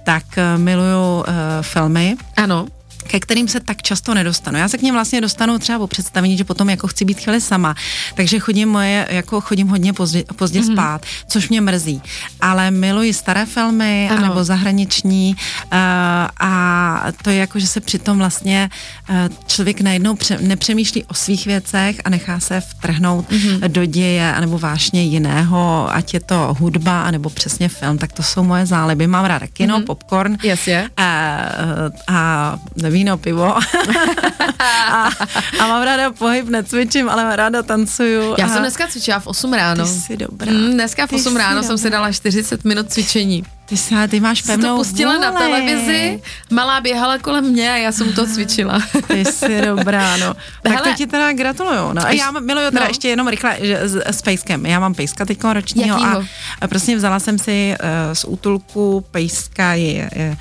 tak 0.04 0.24
miluju 0.56 1.18
uh, 1.18 1.24
filmy. 1.62 2.16
Ano 2.37 2.66
ke 3.02 3.20
kterým 3.20 3.48
se 3.48 3.60
tak 3.60 3.82
často 3.82 4.14
nedostanu. 4.14 4.58
Já 4.58 4.68
se 4.68 4.78
k 4.78 4.82
ním 4.82 4.94
vlastně 4.94 5.20
dostanu 5.20 5.58
třeba 5.58 5.78
po 5.78 5.86
představení, 5.86 6.36
že 6.36 6.44
potom 6.44 6.70
jako 6.70 6.88
chci 6.88 7.04
být 7.04 7.20
chvíli 7.20 7.40
sama, 7.40 7.74
takže 8.14 8.38
chodím 8.38 8.68
moje, 8.68 9.06
jako 9.10 9.40
chodím 9.40 9.68
hodně 9.68 9.92
pozdě, 9.92 10.24
pozdě 10.36 10.60
mm-hmm. 10.60 10.72
spát, 10.72 11.06
což 11.28 11.48
mě 11.48 11.60
mrzí. 11.60 12.02
Ale 12.40 12.70
miluji 12.70 13.14
staré 13.14 13.46
filmy, 13.46 14.08
ano. 14.10 14.24
anebo 14.24 14.44
zahraniční 14.44 15.36
uh, 15.36 15.78
a 16.40 17.04
to 17.22 17.30
je 17.30 17.36
jako, 17.36 17.58
že 17.58 17.66
se 17.66 17.80
přitom 17.80 18.18
vlastně 18.18 18.70
uh, 19.10 19.16
člověk 19.46 19.80
najednou 19.80 20.14
pře- 20.14 20.38
nepřemýšlí 20.40 21.04
o 21.04 21.14
svých 21.14 21.46
věcech 21.46 22.00
a 22.04 22.10
nechá 22.10 22.40
se 22.40 22.60
vtrhnout 22.60 23.30
mm-hmm. 23.30 23.68
do 23.68 23.84
děje, 23.84 24.34
anebo 24.34 24.58
vášně 24.58 25.02
jiného, 25.02 25.88
ať 25.92 26.14
je 26.14 26.20
to 26.20 26.56
hudba, 26.60 27.02
anebo 27.02 27.30
přesně 27.30 27.68
film, 27.68 27.98
tak 27.98 28.12
to 28.12 28.22
jsou 28.22 28.44
moje 28.44 28.66
záliby. 28.66 29.06
Mám 29.06 29.24
ráda 29.24 29.46
kino, 29.46 29.78
mm-hmm. 29.78 29.84
popcorn 29.84 30.36
yes, 30.42 30.66
yeah. 30.66 30.90
uh, 30.98 32.14
a 32.16 32.58
víno, 32.90 33.18
pivo. 33.18 33.57
a, 34.59 35.11
a 35.61 35.66
mám 35.68 35.83
ráda 35.83 36.11
pohyb, 36.12 36.48
necvičím, 36.48 37.09
ale 37.09 37.24
mám 37.24 37.33
ráda 37.33 37.62
tancuju. 37.62 38.35
Já 38.38 38.46
a... 38.46 38.48
jsem 38.48 38.59
dneska 38.59 38.87
cvičila 38.87 39.20
v 39.20 39.26
8 39.26 39.53
ráno. 39.53 39.85
Ty 39.85 39.90
jsi 39.90 40.16
dobrá. 40.16 40.53
Mm, 40.53 40.72
dneska 40.72 41.07
v 41.07 41.12
8 41.12 41.37
ráno 41.37 41.55
dobrá. 41.55 41.66
jsem 41.68 41.79
si 41.79 41.90
dala 41.90 42.12
40 42.12 42.64
minut 42.64 42.92
cvičení. 42.92 43.44
Ty, 43.70 43.76
se, 43.76 44.09
ty 44.09 44.20
máš 44.20 44.42
pevnou 44.42 44.68
to 44.68 44.76
pustila 44.76 45.14
vůle. 45.14 45.26
na 45.26 45.38
televizi, 45.38 46.22
malá 46.50 46.80
běhala 46.80 47.18
kolem 47.18 47.44
mě 47.44 47.72
a 47.72 47.76
já 47.76 47.92
jsem 47.92 48.12
to 48.12 48.26
cvičila. 48.26 48.83
Ty 49.06 49.24
jsi 49.24 49.61
dobrá, 49.61 50.16
no. 50.16 50.35
tak 50.62 50.72
Hele, 50.72 50.83
to 50.83 50.96
ti 50.96 51.06
teda 51.06 51.33
gratuluju. 51.33 51.92
No. 51.92 52.06
A 52.06 52.11
já 52.11 52.30
miluju 52.30 52.70
teda 52.70 52.85
no. 52.85 52.88
ještě 52.88 53.09
jenom 53.09 53.28
rychle 53.28 53.56
že, 53.61 53.78
s, 53.78 54.02
s 54.06 54.22
pejskem. 54.22 54.66
Já 54.66 54.80
mám 54.80 54.94
pejska 54.94 55.24
teď 55.24 55.44
ročního 55.52 56.02
a, 56.02 56.22
a 56.61 56.68
prostě 56.68 56.96
vzala 56.96 57.18
jsem 57.18 57.38
si 57.38 57.74
uh, 57.83 57.87
z 58.12 58.24
útulku 58.24 59.04
pejska, 59.11 59.74
je, 59.74 59.92
je, 59.92 60.11
je, 60.16 60.37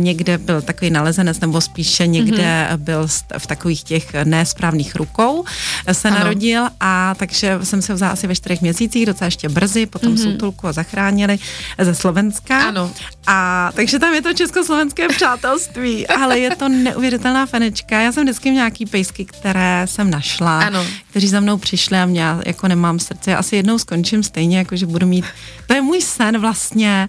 někde 0.00 0.38
byl 0.38 0.62
takový 0.62 0.90
nalezenec, 0.90 1.40
nebo 1.40 1.60
spíše 1.60 2.06
někde 2.06 2.68
mm-hmm. 2.70 2.76
byl 2.76 3.06
v 3.38 3.46
takových 3.46 3.82
těch 3.82 4.14
nesprávných 4.24 4.96
rukou 4.96 5.44
se 5.92 6.08
ano. 6.08 6.18
narodil 6.18 6.68
a 6.80 7.14
takže 7.14 7.58
jsem 7.62 7.82
se 7.82 7.94
vzala 7.94 8.12
asi 8.12 8.26
ve 8.26 8.34
čtyřech 8.34 8.60
měsících, 8.60 9.06
docela 9.06 9.26
ještě 9.26 9.48
brzy, 9.48 9.86
potom 9.86 10.14
mm-hmm. 10.14 10.16
z 10.16 10.26
útulku 10.26 10.66
a 10.66 10.72
zachránili 10.72 11.38
ze 11.78 11.94
Slovenska. 11.94 12.67
Ano. 12.68 12.92
A 13.26 13.70
takže 13.74 13.98
tam 13.98 14.14
je 14.14 14.22
to 14.22 14.34
československé 14.34 15.08
přátelství, 15.08 16.06
ale 16.06 16.38
je 16.38 16.56
to 16.56 16.68
neuvěřitelná 16.68 17.46
fenečka. 17.46 18.00
Já 18.00 18.12
jsem 18.12 18.24
vždycky 18.24 18.50
měla 18.50 18.64
nějaký 18.64 18.86
pejsky, 18.86 19.24
které 19.24 19.82
jsem 19.84 20.10
našla, 20.10 20.60
ano. 20.60 20.86
kteří 21.10 21.28
za 21.28 21.40
mnou 21.40 21.58
přišli 21.58 21.98
a 21.98 22.06
mě 22.06 22.24
jako 22.46 22.68
nemám 22.68 22.98
srdce. 22.98 23.30
Já 23.30 23.38
asi 23.38 23.56
jednou 23.56 23.78
skončím 23.78 24.22
stejně, 24.22 24.58
jako 24.58 24.76
že 24.76 24.86
budu 24.86 25.06
mít, 25.06 25.24
to 25.66 25.74
je 25.74 25.82
můj 25.82 26.00
sen 26.00 26.38
vlastně, 26.38 27.08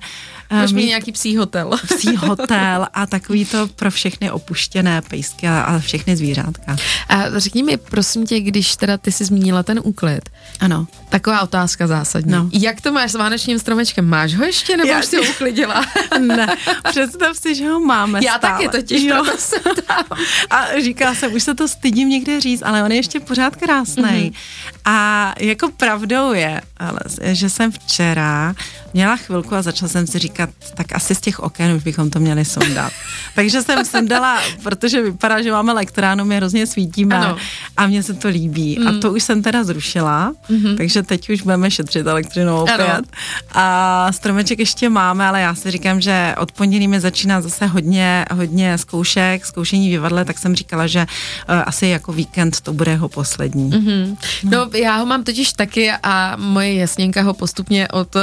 Máš 0.51 0.71
mít 0.71 0.87
nějaký 0.87 1.11
psí 1.11 1.37
hotel. 1.37 1.71
Psí 1.97 2.15
hotel 2.15 2.87
a 2.93 3.05
takový 3.05 3.45
to 3.45 3.67
pro 3.67 3.91
všechny 3.91 4.31
opuštěné 4.31 5.01
pejsky 5.01 5.47
a, 5.47 5.61
a 5.61 5.79
všechny 5.79 6.17
zvířátka. 6.17 6.75
A 7.09 7.39
řekni 7.39 7.63
mi, 7.63 7.77
prosím 7.77 8.25
tě, 8.25 8.39
když 8.39 8.75
teda 8.75 8.97
ty 8.97 9.11
jsi 9.11 9.25
zmínila 9.25 9.63
ten 9.63 9.79
úklid. 9.83 10.29
Ano. 10.59 10.87
Taková 11.09 11.41
otázka 11.41 11.87
zásadní. 11.87 12.31
No. 12.31 12.49
Jak 12.53 12.81
to 12.81 12.91
máš 12.91 13.11
s 13.11 13.15
vánečním 13.15 13.59
stromečkem? 13.59 14.05
Máš 14.09 14.35
ho 14.35 14.43
ještě 14.45 14.77
nebo 14.77 14.89
Já, 14.89 14.99
už 14.99 15.05
si 15.05 15.17
ho 15.17 15.23
uklidila? 15.31 15.85
ne, 16.19 16.55
představ 16.89 17.37
si, 17.37 17.55
že 17.55 17.69
ho 17.69 17.79
máme 17.79 18.19
Já 18.23 18.37
stále. 18.37 18.53
taky 18.53 18.69
totiž, 18.69 19.03
jo. 19.03 19.23
proto 19.23 19.39
A 20.49 20.65
říká 20.83 21.15
se, 21.15 21.27
už 21.27 21.43
se 21.43 21.55
to 21.55 21.67
stydím 21.67 22.09
někde 22.09 22.41
říct, 22.41 22.63
ale 22.65 22.83
on 22.83 22.91
je 22.91 22.97
ještě 22.97 23.19
pořád 23.19 23.55
krásný. 23.55 24.03
Mm-hmm. 24.03 24.33
A 24.85 25.33
jako 25.39 25.71
pravdou 25.71 26.33
je, 26.33 26.61
ale, 26.77 26.99
že 27.19 27.49
jsem 27.49 27.71
včera 27.71 28.55
měla 28.93 29.15
chvilku 29.15 29.55
a 29.55 29.61
začala 29.61 29.89
jsem 29.89 30.07
si 30.07 30.19
říkat, 30.19 30.49
tak 30.75 30.95
asi 30.95 31.15
z 31.15 31.21
těch 31.21 31.39
oken 31.39 31.71
už 31.71 31.83
bychom 31.83 32.09
to 32.09 32.19
měli 32.19 32.45
sundat. 32.45 32.93
Takže 33.35 33.61
jsem 33.61 33.85
sundala, 33.85 34.41
protože 34.63 35.01
vypadá, 35.01 35.41
že 35.41 35.51
máme 35.51 35.71
elektránu, 35.71 36.25
my 36.25 36.35
hrozně 36.35 36.67
svítíme 36.67 37.17
ano. 37.17 37.37
a 37.77 37.87
mně 37.87 38.03
se 38.03 38.13
to 38.13 38.27
líbí. 38.27 38.79
Mm. 38.79 38.87
A 38.87 38.91
to 39.01 39.11
už 39.11 39.23
jsem 39.23 39.41
teda 39.41 39.63
zrušila, 39.63 40.33
mm-hmm. 40.49 40.77
takže 40.77 41.03
teď 41.03 41.29
už 41.29 41.41
budeme 41.41 41.71
šetřit 41.71 42.07
elektřinu 42.07 42.61
opět. 42.61 42.79
Ano. 42.79 43.01
A 43.51 44.07
stromeček 44.11 44.59
ještě 44.59 44.89
máme, 44.89 45.27
ale 45.27 45.41
já 45.41 45.55
si 45.55 45.71
říkám, 45.71 46.01
že 46.01 46.35
od 46.37 46.51
pondělí 46.51 46.87
mi 46.87 46.99
začíná 46.99 47.41
zase 47.41 47.65
hodně, 47.65 48.25
hodně 48.31 48.77
zkoušek, 48.77 49.45
zkoušení 49.45 49.89
vyvadle, 49.89 50.25
tak 50.25 50.37
jsem 50.37 50.55
říkala, 50.55 50.87
že 50.87 50.99
uh, 51.49 51.55
asi 51.65 51.87
jako 51.87 52.11
víkend 52.11 52.61
to 52.61 52.73
bude 52.73 52.91
jeho 52.91 53.09
poslední. 53.09 53.71
Mm-hmm. 53.71 54.17
No. 54.43 54.51
no 54.51 54.77
já 54.77 54.97
ho 54.97 55.05
mám 55.05 55.23
totiž 55.23 55.53
taky 55.53 55.91
a 56.03 56.35
moje 56.35 56.73
jasněnka 56.73 57.21
ho 57.21 57.33
postupně 57.33 57.87
od, 57.87 58.15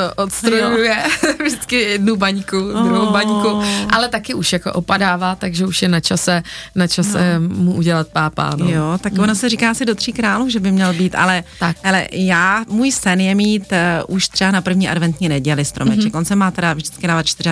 odstrojuje 0.62 0.96
vždycky 1.44 1.76
jednu 1.76 2.16
baňku, 2.16 2.56
druhou 2.72 3.06
oh. 3.06 3.12
baňku, 3.12 3.62
ale 3.90 4.08
taky 4.08 4.34
už 4.34 4.52
jako 4.52 4.72
opadává, 4.72 5.34
takže 5.34 5.66
už 5.66 5.82
je 5.82 5.88
na 5.88 6.00
čase, 6.00 6.42
na 6.74 6.86
čase 6.86 7.38
no. 7.38 7.48
mu 7.48 7.72
udělat 7.74 8.08
pápa. 8.08 8.52
No. 8.56 8.68
Jo, 8.68 8.98
tak 9.00 9.12
ono 9.18 9.34
se 9.34 9.48
říká 9.48 9.70
asi 9.70 9.84
do 9.84 9.94
tří 9.94 10.12
králů, 10.12 10.48
že 10.48 10.60
by 10.60 10.72
měl 10.72 10.94
být, 10.94 11.14
ale, 11.14 11.44
tak. 11.60 11.76
ale 11.84 12.06
já, 12.12 12.64
můj 12.68 12.92
sen 12.92 13.20
je 13.20 13.34
mít 13.34 13.72
uh, 13.72 14.14
už 14.14 14.28
třeba 14.28 14.50
na 14.50 14.60
první 14.60 14.88
adventní 14.88 15.28
neděli 15.28 15.64
stromeček. 15.64 16.12
Mm-hmm. 16.12 16.18
On 16.18 16.24
se 16.24 16.36
má 16.36 16.50
teda 16.50 16.74
vždycky 16.74 17.06
dávat 17.06 17.26
24. 17.42 17.50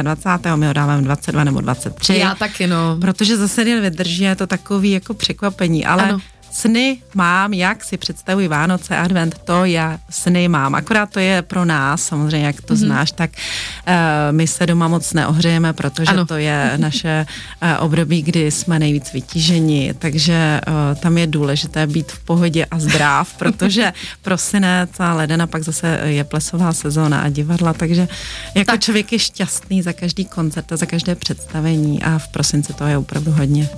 my 0.55 0.67
ho 0.67 0.73
dáváme 0.73 1.03
22 1.03 1.45
nebo 1.45 1.61
23. 1.61 2.19
Já 2.19 2.35
taky, 2.35 2.67
no. 2.67 2.97
Protože 3.01 3.37
zase 3.37 3.65
vydrží, 3.65 4.23
je 4.23 4.37
to 4.37 4.47
takový 4.47 4.91
jako 4.91 5.15
překvapení, 5.15 5.87
ale 5.87 6.03
ano 6.03 6.21
sny 6.55 6.99
mám, 7.15 7.53
jak 7.53 7.85
si 7.85 7.97
představuji 7.97 8.49
Vánoce, 8.49 8.97
advent, 8.97 9.39
to 9.39 9.65
já 9.65 9.99
sny 10.11 10.49
mám. 10.49 10.75
Akorát 10.75 11.11
to 11.11 11.21
je 11.21 11.43
pro 11.43 11.65
nás, 11.65 12.03
samozřejmě, 12.03 12.47
jak 12.47 12.61
to 12.61 12.75
mm-hmm. 12.75 12.77
znáš, 12.77 13.13
tak 13.13 13.31
uh, 13.31 13.95
my 14.31 14.47
se 14.47 14.67
doma 14.67 14.89
moc 14.89 15.13
neohřejeme, 15.13 15.73
protože 15.73 16.11
ano. 16.11 16.27
to 16.27 16.37
je 16.37 16.73
naše 16.77 17.27
uh, 17.63 17.85
období, 17.85 18.23
kdy 18.23 18.51
jsme 18.51 18.79
nejvíc 18.79 19.13
vytíženi, 19.13 19.95
takže 19.99 20.61
uh, 20.69 21.01
tam 21.01 21.19
je 21.19 21.27
důležité 21.27 21.87
být 21.87 22.13
v 22.13 22.19
pohodě 22.25 22.65
a 22.65 22.79
zdrav, 22.79 23.35
protože 23.39 23.93
prosinec 24.23 24.91
a 24.99 25.15
ledena 25.15 25.47
pak 25.47 25.63
zase 25.63 26.01
je 26.05 26.25
plesová 26.25 26.73
sezóna 26.73 27.21
a 27.21 27.29
divadla, 27.29 27.73
takže 27.73 28.09
jako 28.55 28.71
tak. 28.71 28.81
člověk 28.81 29.13
je 29.13 29.19
šťastný 29.19 29.83
za 29.83 29.93
každý 29.93 30.25
koncert 30.25 30.73
a 30.73 30.77
za 30.77 30.87
každé 30.87 31.15
představení 31.15 32.03
a 32.03 32.19
v 32.19 32.29
prosinci 32.29 32.73
to 32.73 32.87
je 32.87 32.99
opravdu 32.99 33.33
hodně. 33.33 33.69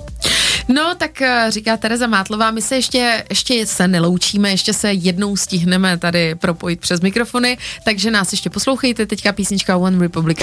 No, 0.67 0.95
tak 0.97 1.21
eh, 1.21 1.45
říká 1.49 1.77
Tereza 1.77 2.07
Mátlová, 2.07 2.51
my 2.51 2.61
se 2.61 2.75
ještě, 2.75 3.23
ještě 3.29 3.65
se 3.65 3.87
neloučíme, 3.87 4.49
ještě 4.49 4.73
se 4.73 4.93
jednou 4.93 5.35
stihneme 5.35 5.97
tady 5.97 6.35
propojit 6.35 6.79
přes 6.79 7.01
mikrofony, 7.01 7.57
takže 7.83 8.11
nás 8.11 8.31
ještě 8.31 8.49
poslouchejte, 8.49 9.05
teďka 9.05 9.31
písnička 9.31 9.77
One 9.77 9.99
Republic. 9.99 10.39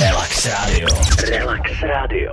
Relax 0.00 0.46
Radio. 0.46 0.88
Relax 1.30 1.70
Radio. 1.82 2.32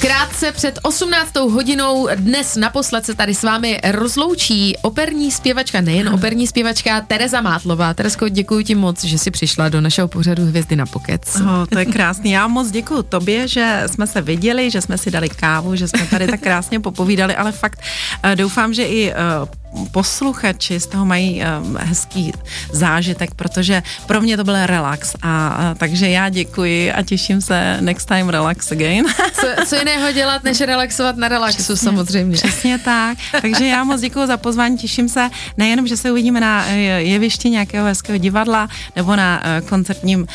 Krátce 0.00 0.52
před 0.52 0.78
18. 0.82 1.36
hodinou 1.36 2.08
dnes 2.14 2.56
naposled 2.56 3.06
se 3.06 3.14
tady 3.14 3.34
s 3.34 3.42
vámi 3.42 3.80
rozloučí 3.84 4.76
operní 4.82 5.30
zpěvačka, 5.30 5.80
nejen 5.80 6.08
operní 6.08 6.46
zpěvačka 6.46 7.00
Tereza 7.00 7.40
Mátlová. 7.40 7.94
Teresko, 7.94 8.28
děkuji 8.28 8.64
ti 8.64 8.74
moc, 8.74 9.04
že 9.04 9.18
jsi 9.18 9.30
přišla 9.30 9.68
do 9.68 9.80
našeho 9.80 10.08
pořadu 10.08 10.46
Hvězdy 10.46 10.76
na 10.76 10.86
pokec. 10.86 11.36
Oh, 11.36 11.66
to 11.72 11.78
je 11.78 11.84
krásný. 11.84 12.30
Já 12.30 12.46
moc 12.46 12.70
děkuji 12.70 13.02
tobě, 13.02 13.48
že 13.48 13.82
jsme 13.86 14.06
se 14.06 14.20
viděli, 14.20 14.70
že 14.70 14.80
jsme 14.80 14.98
si 14.98 15.10
dali 15.10 15.28
kávu, 15.28 15.76
že 15.76 15.88
jsme 15.88 16.06
tady 16.06 16.26
tak 16.26 16.40
krásně 16.40 16.80
popovídali, 16.80 17.36
ale 17.36 17.52
fakt 17.52 17.80
uh, 18.24 18.30
doufám, 18.30 18.74
že 18.74 18.84
i 18.84 19.12
uh, 19.12 19.48
posluchači 19.92 20.80
z 20.80 20.86
toho 20.86 21.04
mají 21.04 21.42
um, 21.42 21.76
hezký 21.80 22.32
zážitek, 22.72 23.34
protože 23.34 23.82
pro 24.06 24.20
mě 24.20 24.36
to 24.36 24.44
byl 24.44 24.66
relax 24.66 25.16
a, 25.22 25.48
a 25.48 25.74
takže 25.74 26.08
já 26.08 26.28
děkuji 26.28 26.92
a 26.92 27.02
těším 27.02 27.40
se 27.40 27.76
next 27.80 28.08
time 28.08 28.28
relax 28.28 28.72
again. 28.72 29.04
Co, 29.32 29.46
co 29.66 29.76
jiného 29.76 30.12
dělat, 30.12 30.44
než 30.44 30.60
relaxovat 30.60 31.16
na 31.16 31.28
relaxu 31.28 31.62
přesně, 31.62 31.76
samozřejmě. 31.76 32.36
Přesně 32.36 32.78
tak. 32.78 33.18
Takže 33.42 33.66
já 33.66 33.84
moc 33.84 34.00
děkuji 34.00 34.26
za 34.26 34.36
pozvání, 34.36 34.78
těším 34.78 35.08
se 35.08 35.30
nejenom, 35.56 35.86
že 35.86 35.96
se 35.96 36.10
uvidíme 36.10 36.40
na 36.40 36.64
eh, 36.66 36.76
jevišti 37.02 37.50
nějakého 37.50 37.86
hezkého 37.86 38.18
divadla 38.18 38.68
nebo 38.96 39.16
na 39.16 39.42
uh, 39.60 39.68
koncertním 39.68 40.20
uh, 40.20 40.26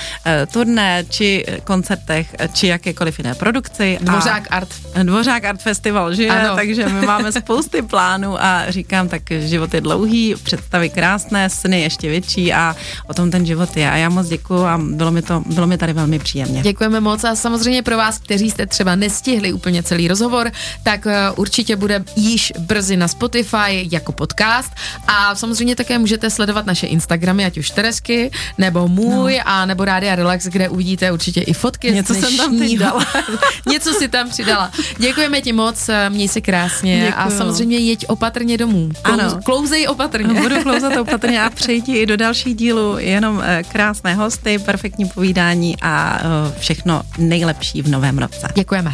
turné, 0.52 1.06
či 1.10 1.46
koncertech, 1.63 2.36
či 2.54 2.68
jakékoliv 2.68 3.20
jiné 3.20 3.36
produkci. 3.36 3.98
Dvořák 4.02 4.48
a, 4.50 4.56
Art. 4.56 4.70
Dvořák 5.04 5.46
Art 5.46 5.62
Festival, 5.62 6.13
že? 6.13 6.28
Ano. 6.28 6.56
Takže 6.56 6.89
my 6.89 7.06
máme 7.06 7.32
spousty 7.32 7.82
plánů 7.82 8.44
a 8.44 8.72
říkám 8.72 9.10
tak 9.10 9.22
život 9.39 9.74
je 9.74 9.82
dlouhý, 9.82 10.36
představy 10.44 10.89
krásné, 10.89 11.50
sny 11.50 11.82
ještě 11.82 12.10
větší 12.10 12.54
a 12.54 12.76
o 13.08 13.13
tom 13.13 13.32
ten 13.32 13.46
život 13.46 13.78
je. 13.78 13.92
A 13.92 13.96
já 13.96 14.10
moc 14.10 14.28
děkuji 14.28 14.65
a 14.65 14.78
bylo 14.78 15.12
mi, 15.12 15.22
to, 15.22 15.44
bylo 15.46 15.68
mi 15.68 15.78
tady 15.78 15.94
velmi 15.94 16.20
příjemně. 16.20 16.62
Děkujeme 16.62 17.00
moc 17.00 17.24
a 17.24 17.36
samozřejmě 17.36 17.84
pro 17.84 17.98
vás, 17.98 18.20
kteří 18.20 18.50
jste 18.50 18.65
třeba 18.65 18.96
nestihli 19.20 19.54
úplně 19.54 19.84
celý 19.84 20.08
rozhovor, 20.08 20.52
tak 20.84 21.08
eh, 21.08 21.32
určitě 21.36 21.76
bude 21.76 22.04
již 22.16 22.54
brzy 22.60 22.98
na 22.98 23.08
Spotify 23.08 23.88
jako 23.92 24.12
podcast 24.12 24.72
a 25.08 25.36
samozřejmě 25.36 25.76
také 25.76 26.00
můžete 26.00 26.30
sledovat 26.30 26.66
naše 26.66 26.88
Instagramy, 26.88 27.46
ať 27.46 27.58
už 27.58 27.70
Teresky, 27.70 28.32
nebo 28.58 28.88
můj, 28.88 29.36
no. 29.36 29.42
a 29.46 29.66
nebo 29.66 29.86
Rádia 29.86 30.16
Relax, 30.16 30.48
kde 30.48 30.70
uvidíte 30.70 31.12
určitě 31.12 31.42
i 31.42 31.54
fotky. 31.54 31.92
Něco 31.92 32.14
jsem 32.14 32.38
tam 32.38 32.60
dala. 32.80 33.06
Něco 33.68 33.94
si 33.94 34.08
tam 34.08 34.30
přidala. 34.30 34.72
Děkujeme 34.98 35.42
ti 35.42 35.54
moc, 35.54 35.90
eh, 35.90 36.10
měj 36.10 36.28
se 36.28 36.42
krásně 36.42 36.96
Děkuju. 37.06 37.26
a 37.26 37.30
samozřejmě 37.30 37.78
jeď 37.78 38.06
opatrně 38.08 38.58
domů. 38.58 38.90
Ano, 39.04 39.40
klouzej 39.44 39.88
opatrně. 39.88 40.42
Budu 40.42 40.64
klouzat 40.64 40.98
opatrně 41.02 41.44
a 41.44 41.50
přejti 41.50 41.98
i 41.98 42.06
do 42.06 42.18
dalších 42.18 42.56
dílů 42.56 42.98
jenom 42.98 43.44
eh, 43.46 43.64
krásné 43.64 44.14
hosty, 44.14 44.60
perfektní 44.60 45.06
povídání 45.06 45.76
a 45.82 46.20
všechno 46.60 47.02
nejlepší 47.18 47.82
v 47.82 47.90
novém 47.90 48.18
roce. 48.18 48.48
Děkujeme. 48.56 48.94